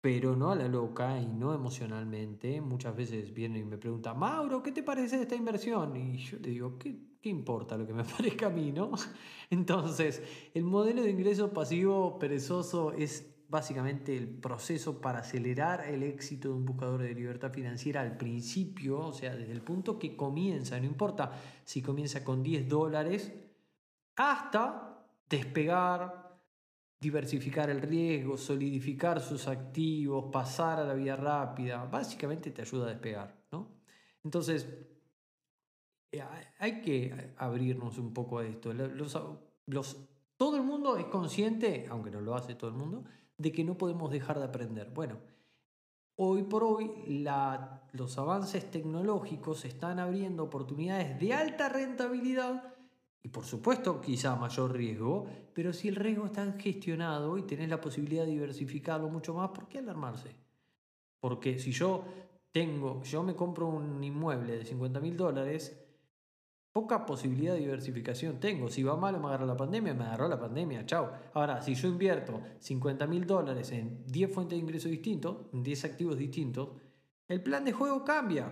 pero 0.00 0.34
no 0.34 0.50
a 0.50 0.56
la 0.56 0.66
loca 0.66 1.20
y 1.20 1.26
no 1.26 1.54
emocionalmente. 1.54 2.60
Muchas 2.60 2.96
veces 2.96 3.32
vienen 3.32 3.62
y 3.62 3.64
me 3.64 3.78
preguntan, 3.78 4.18
Mauro, 4.18 4.62
¿qué 4.62 4.72
te 4.72 4.82
parece 4.82 5.22
esta 5.22 5.36
inversión? 5.36 5.96
Y 5.96 6.18
yo 6.18 6.38
le 6.38 6.50
digo, 6.50 6.76
¿qué, 6.78 7.18
qué 7.20 7.28
importa 7.28 7.76
lo 7.76 7.86
que 7.86 7.94
me 7.94 8.04
parezca 8.16 8.46
a 8.46 8.50
mí, 8.50 8.72
no? 8.72 8.90
Entonces, 9.50 10.22
el 10.54 10.64
modelo 10.64 11.02
de 11.02 11.10
ingreso 11.10 11.52
pasivo 11.52 12.18
perezoso 12.18 12.92
es 12.92 13.37
básicamente 13.48 14.14
el 14.16 14.28
proceso 14.28 15.00
para 15.00 15.20
acelerar 15.20 15.86
el 15.86 16.02
éxito 16.02 16.48
de 16.48 16.54
un 16.54 16.66
buscador 16.66 17.02
de 17.02 17.14
libertad 17.14 17.50
financiera 17.50 18.02
al 18.02 18.16
principio, 18.16 19.00
o 19.00 19.12
sea, 19.12 19.34
desde 19.34 19.52
el 19.52 19.62
punto 19.62 19.98
que 19.98 20.14
comienza, 20.14 20.78
no 20.78 20.86
importa 20.86 21.32
si 21.64 21.80
comienza 21.80 22.22
con 22.22 22.42
10 22.42 22.68
dólares, 22.68 23.32
hasta 24.16 25.06
despegar, 25.28 26.38
diversificar 27.00 27.70
el 27.70 27.80
riesgo, 27.80 28.36
solidificar 28.36 29.20
sus 29.20 29.48
activos, 29.48 30.26
pasar 30.30 30.80
a 30.80 30.84
la 30.84 30.94
vida 30.94 31.16
rápida, 31.16 31.84
básicamente 31.86 32.50
te 32.50 32.62
ayuda 32.62 32.86
a 32.86 32.90
despegar, 32.90 33.34
¿no? 33.50 33.68
Entonces, 34.24 34.68
eh, 36.12 36.22
hay 36.58 36.80
que 36.82 37.34
abrirnos 37.38 37.96
un 37.98 38.12
poco 38.12 38.38
a 38.40 38.46
esto. 38.46 38.72
todo 40.36 40.56
el 40.56 40.62
mundo 40.62 40.98
es 40.98 41.06
consciente, 41.06 41.86
aunque 41.88 42.10
no 42.10 42.20
lo 42.20 42.34
hace 42.34 42.54
todo 42.54 42.70
el 42.70 42.76
mundo, 42.76 43.04
de 43.38 43.52
que 43.52 43.64
no 43.64 43.78
podemos 43.78 44.10
dejar 44.10 44.38
de 44.38 44.44
aprender. 44.44 44.90
Bueno, 44.90 45.18
hoy 46.16 46.42
por 46.42 46.64
hoy 46.64 46.90
los 47.92 48.18
avances 48.18 48.70
tecnológicos 48.70 49.64
están 49.64 49.98
abriendo 49.98 50.42
oportunidades 50.44 51.18
de 51.18 51.32
alta 51.32 51.68
rentabilidad 51.68 52.74
y 53.22 53.28
por 53.28 53.44
supuesto 53.44 54.00
quizá 54.00 54.36
mayor 54.36 54.72
riesgo, 54.72 55.26
pero 55.54 55.72
si 55.72 55.88
el 55.88 55.96
riesgo 55.96 56.26
está 56.26 56.52
gestionado 56.52 57.38
y 57.38 57.42
tenés 57.42 57.68
la 57.68 57.80
posibilidad 57.80 58.24
de 58.24 58.32
diversificarlo 58.32 59.08
mucho 59.08 59.34
más, 59.34 59.50
¿por 59.50 59.68
qué 59.68 59.78
alarmarse? 59.78 60.34
Porque 61.20 61.58
si 61.58 61.72
yo 61.72 62.04
tengo, 62.52 63.02
yo 63.02 63.22
me 63.22 63.34
compro 63.34 63.68
un 63.68 64.02
inmueble 64.02 64.58
de 64.58 64.64
50 64.64 65.00
mil 65.00 65.16
dólares, 65.16 65.87
poca 66.78 67.04
posibilidad 67.04 67.54
de 67.54 67.58
diversificación 67.58 68.38
tengo. 68.38 68.70
Si 68.70 68.84
va 68.84 68.96
mal 68.96 69.18
me 69.18 69.26
agarra 69.26 69.44
la 69.44 69.56
pandemia, 69.56 69.94
me 69.94 70.04
agarró 70.04 70.28
la 70.28 70.38
pandemia, 70.38 70.86
chao. 70.86 71.10
Ahora, 71.34 71.60
si 71.60 71.74
yo 71.74 71.88
invierto 71.88 72.40
50 72.60 73.04
mil 73.08 73.26
dólares 73.26 73.72
en 73.72 74.06
10 74.06 74.32
fuentes 74.32 74.56
de 74.56 74.62
ingreso 74.62 74.88
distintos, 74.88 75.38
en 75.52 75.64
10 75.64 75.84
activos 75.86 76.16
distintos, 76.16 76.68
el 77.26 77.42
plan 77.42 77.64
de 77.64 77.72
juego 77.72 78.04
cambia. 78.04 78.48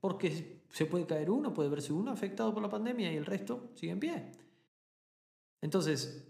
Porque 0.00 0.60
se 0.68 0.84
puede 0.84 1.06
caer 1.06 1.30
uno, 1.30 1.54
puede 1.54 1.70
verse 1.70 1.94
uno 1.94 2.10
afectado 2.10 2.52
por 2.52 2.62
la 2.62 2.68
pandemia 2.68 3.10
y 3.10 3.16
el 3.16 3.24
resto 3.24 3.70
sigue 3.72 3.92
en 3.92 4.00
pie. 4.00 4.32
Entonces, 5.62 6.28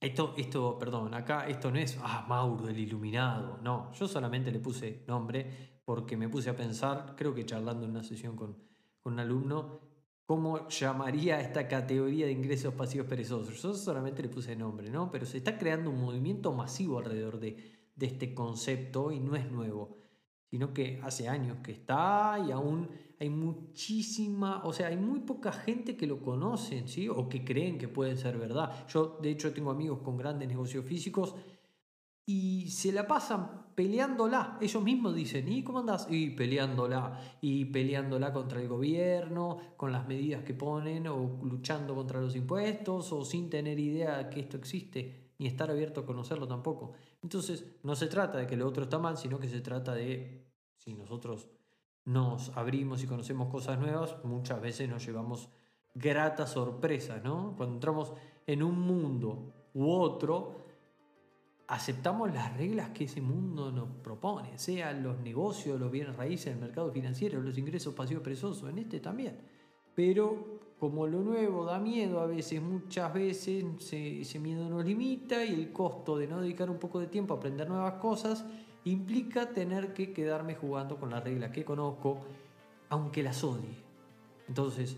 esto, 0.00 0.32
esto, 0.38 0.78
perdón, 0.78 1.12
acá 1.12 1.46
esto 1.48 1.70
no 1.70 1.78
es, 1.78 1.98
ah, 2.00 2.24
Mauro, 2.26 2.66
el 2.66 2.78
iluminado. 2.78 3.58
No, 3.62 3.92
yo 3.92 4.08
solamente 4.08 4.50
le 4.50 4.60
puse 4.60 5.04
nombre 5.06 5.82
porque 5.84 6.16
me 6.16 6.30
puse 6.30 6.48
a 6.48 6.56
pensar, 6.56 7.12
creo 7.14 7.34
que 7.34 7.44
charlando 7.44 7.84
en 7.84 7.90
una 7.90 8.02
sesión 8.02 8.36
con, 8.36 8.56
con 9.02 9.12
un 9.12 9.20
alumno, 9.20 9.85
cómo 10.26 10.68
llamaría 10.68 11.40
esta 11.40 11.68
categoría 11.68 12.26
de 12.26 12.32
ingresos 12.32 12.74
pasivos 12.74 13.06
perezosos. 13.06 13.62
Yo 13.62 13.72
solamente 13.72 14.22
le 14.22 14.28
puse 14.28 14.56
nombre, 14.56 14.90
¿no? 14.90 15.10
Pero 15.10 15.24
se 15.24 15.38
está 15.38 15.56
creando 15.56 15.88
un 15.88 16.00
movimiento 16.00 16.52
masivo 16.52 16.98
alrededor 16.98 17.38
de, 17.38 17.74
este 17.98 18.34
concepto 18.34 19.10
y 19.10 19.20
no 19.20 19.36
es 19.36 19.50
nuevo, 19.50 19.96
sino 20.50 20.74
que 20.74 21.00
hace 21.02 21.28
años 21.28 21.58
que 21.62 21.72
está 21.72 22.44
y 22.46 22.50
aún 22.50 22.90
hay 23.18 23.30
muchísima, 23.30 24.62
o 24.64 24.72
sea, 24.74 24.88
hay 24.88 24.98
muy 24.98 25.20
poca 25.20 25.50
gente 25.50 25.96
que 25.96 26.06
lo 26.06 26.20
conocen, 26.20 26.88
¿sí? 26.88 27.08
O 27.08 27.28
que 27.28 27.42
creen 27.42 27.78
que 27.78 27.88
puede 27.88 28.16
ser 28.16 28.36
verdad. 28.36 28.86
Yo, 28.88 29.18
de 29.22 29.30
hecho, 29.30 29.54
tengo 29.54 29.70
amigos 29.70 30.00
con 30.00 30.18
grandes 30.18 30.46
negocios 30.48 30.84
físicos 30.84 31.36
y 32.26 32.68
se 32.70 32.92
la 32.92 33.06
pasan 33.06 33.66
peleándola. 33.76 34.58
Ellos 34.60 34.82
mismos 34.82 35.14
dicen, 35.14 35.50
¿y 35.50 35.62
cómo 35.62 35.78
andás? 35.78 36.08
Y 36.10 36.30
peleándola, 36.30 37.20
y 37.40 37.66
peleándola 37.66 38.32
contra 38.32 38.60
el 38.60 38.66
gobierno, 38.66 39.58
con 39.76 39.92
las 39.92 40.08
medidas 40.08 40.42
que 40.42 40.52
ponen, 40.52 41.06
o 41.06 41.38
luchando 41.44 41.94
contra 41.94 42.20
los 42.20 42.34
impuestos, 42.34 43.12
o 43.12 43.24
sin 43.24 43.48
tener 43.48 43.78
idea 43.78 44.18
de 44.18 44.30
que 44.30 44.40
esto 44.40 44.56
existe, 44.56 45.30
ni 45.38 45.46
estar 45.46 45.70
abierto 45.70 46.00
a 46.00 46.06
conocerlo 46.06 46.48
tampoco. 46.48 46.94
Entonces, 47.22 47.64
no 47.84 47.94
se 47.94 48.08
trata 48.08 48.38
de 48.38 48.46
que 48.46 48.56
lo 48.56 48.66
otro 48.66 48.84
está 48.84 48.98
mal, 48.98 49.16
sino 49.16 49.38
que 49.38 49.48
se 49.48 49.60
trata 49.60 49.94
de, 49.94 50.48
si 50.74 50.94
nosotros 50.94 51.48
nos 52.06 52.56
abrimos 52.56 53.04
y 53.04 53.06
conocemos 53.06 53.48
cosas 53.48 53.78
nuevas, 53.78 54.16
muchas 54.24 54.60
veces 54.60 54.88
nos 54.88 55.06
llevamos 55.06 55.48
gratas 55.94 56.52
sorpresas, 56.52 57.22
¿no? 57.22 57.54
Cuando 57.56 57.74
entramos 57.74 58.12
en 58.46 58.62
un 58.62 58.80
mundo 58.80 59.52
u 59.74 59.90
otro, 59.90 60.65
aceptamos 61.68 62.32
las 62.32 62.56
reglas 62.56 62.90
que 62.90 63.04
ese 63.04 63.20
mundo 63.20 63.72
nos 63.72 63.88
propone, 64.02 64.56
sean 64.58 65.02
los 65.02 65.18
negocios, 65.20 65.80
los 65.80 65.90
bienes 65.90 66.16
raíces, 66.16 66.54
el 66.54 66.60
mercado 66.60 66.92
financiero, 66.92 67.40
los 67.40 67.58
ingresos 67.58 67.94
pasivos 67.94 68.22
perezosos, 68.22 68.70
en 68.70 68.78
este 68.78 69.00
también. 69.00 69.36
Pero 69.94 70.60
como 70.78 71.06
lo 71.06 71.22
nuevo 71.22 71.64
da 71.64 71.78
miedo 71.78 72.20
a 72.20 72.26
veces, 72.26 72.60
muchas 72.62 73.12
veces 73.12 73.64
ese 73.92 74.38
miedo 74.38 74.68
nos 74.68 74.84
limita 74.84 75.44
y 75.44 75.54
el 75.54 75.72
costo 75.72 76.18
de 76.18 76.28
no 76.28 76.40
dedicar 76.40 76.70
un 76.70 76.78
poco 76.78 77.00
de 77.00 77.06
tiempo 77.06 77.34
a 77.34 77.38
aprender 77.38 77.68
nuevas 77.68 77.94
cosas 77.94 78.44
implica 78.84 79.50
tener 79.50 79.94
que 79.94 80.12
quedarme 80.12 80.54
jugando 80.54 80.98
con 80.98 81.10
las 81.10 81.24
reglas 81.24 81.50
que 81.50 81.64
conozco, 81.64 82.18
aunque 82.90 83.22
las 83.22 83.42
odie. 83.42 83.74
Entonces, 84.46 84.96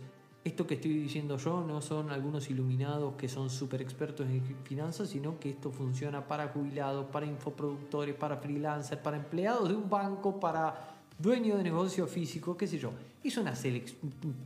esto 0.49 0.67
que 0.67 0.75
estoy 0.75 0.93
diciendo 0.93 1.37
yo 1.39 1.65
no 1.65 1.81
son 1.81 2.11
algunos 2.11 2.51
iluminados 2.51 3.15
que 3.15 3.29
son 3.29 3.51
súper 3.51 3.81
expertos 3.81 4.27
en 4.29 4.43
finanzas, 4.65 5.11
sino 5.11 5.39
que 5.39 5.51
esto 5.51 5.71
funciona 5.71 6.27
para 6.27 6.49
jubilados, 6.49 7.07
para 7.07 7.27
infoproductores, 7.27 8.15
para 8.15 8.37
freelancers, 8.37 9.01
para 9.01 9.17
empleados 9.17 9.69
de 9.69 9.77
un 9.77 9.89
banco, 9.89 10.41
para 10.41 10.97
dueños 11.19 11.59
de 11.59 11.65
negocio 11.65 12.07
físico, 12.07 12.57
qué 12.57 12.67
sé 12.67 12.79
yo. 12.79 12.93
Es 13.23 13.37
una, 13.37 13.55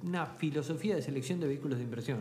una 0.03 0.27
filosofía 0.27 0.97
de 0.97 1.03
selección 1.03 1.41
de 1.41 1.47
vehículos 1.47 1.79
de 1.79 1.85
inversión. 1.85 2.19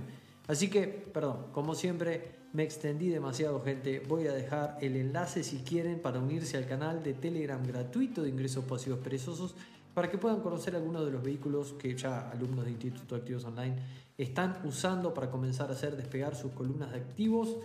Así 0.48 0.70
que, 0.70 0.88
perdón, 0.88 1.48
como 1.54 1.76
siempre, 1.76 2.41
me 2.54 2.63
extendí 2.63 3.08
demasiado, 3.08 3.62
gente. 3.62 4.02
Voy 4.08 4.28
a 4.28 4.34
dejar 4.34 4.78
el 4.82 4.98
enlace 4.98 5.44
si 5.44 5.60
quieren 5.60 6.00
para 6.00 6.20
unirse 6.20 6.58
al 6.58 6.65
canal 6.65 7.04
de 7.04 7.13
Telegram 7.13 7.65
gratuito 7.65 8.22
de 8.22 8.30
ingresos 8.30 8.65
pasivos 8.65 9.00
perezosos 9.00 9.56
para 9.93 10.10
que 10.10 10.17
puedan 10.17 10.41
conocer 10.41 10.75
algunos 10.75 11.06
de 11.06 11.12
los 11.12 11.21
vehículos 11.21 11.73
que 11.73 11.95
ya 11.95 12.30
alumnos 12.30 12.65
de 12.65 12.71
Instituto 12.71 13.15
de 13.15 13.21
Activos 13.21 13.45
Online 13.45 13.75
están 14.17 14.58
usando 14.63 15.13
para 15.13 15.30
comenzar 15.30 15.69
a 15.69 15.73
hacer 15.73 15.95
despegar 15.95 16.36
sus 16.36 16.51
columnas 16.51 16.91
de 16.91 16.97
activos. 16.97 17.58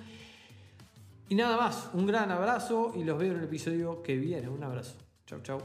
Y 1.28 1.34
nada 1.34 1.56
más, 1.56 1.90
un 1.92 2.06
gran 2.06 2.30
abrazo 2.30 2.92
y 2.96 3.04
los 3.04 3.18
veo 3.18 3.32
en 3.32 3.38
el 3.38 3.44
episodio 3.44 4.02
que 4.02 4.16
viene. 4.16 4.48
Un 4.48 4.62
abrazo. 4.62 4.94
Chau, 5.26 5.40
chau. 5.42 5.60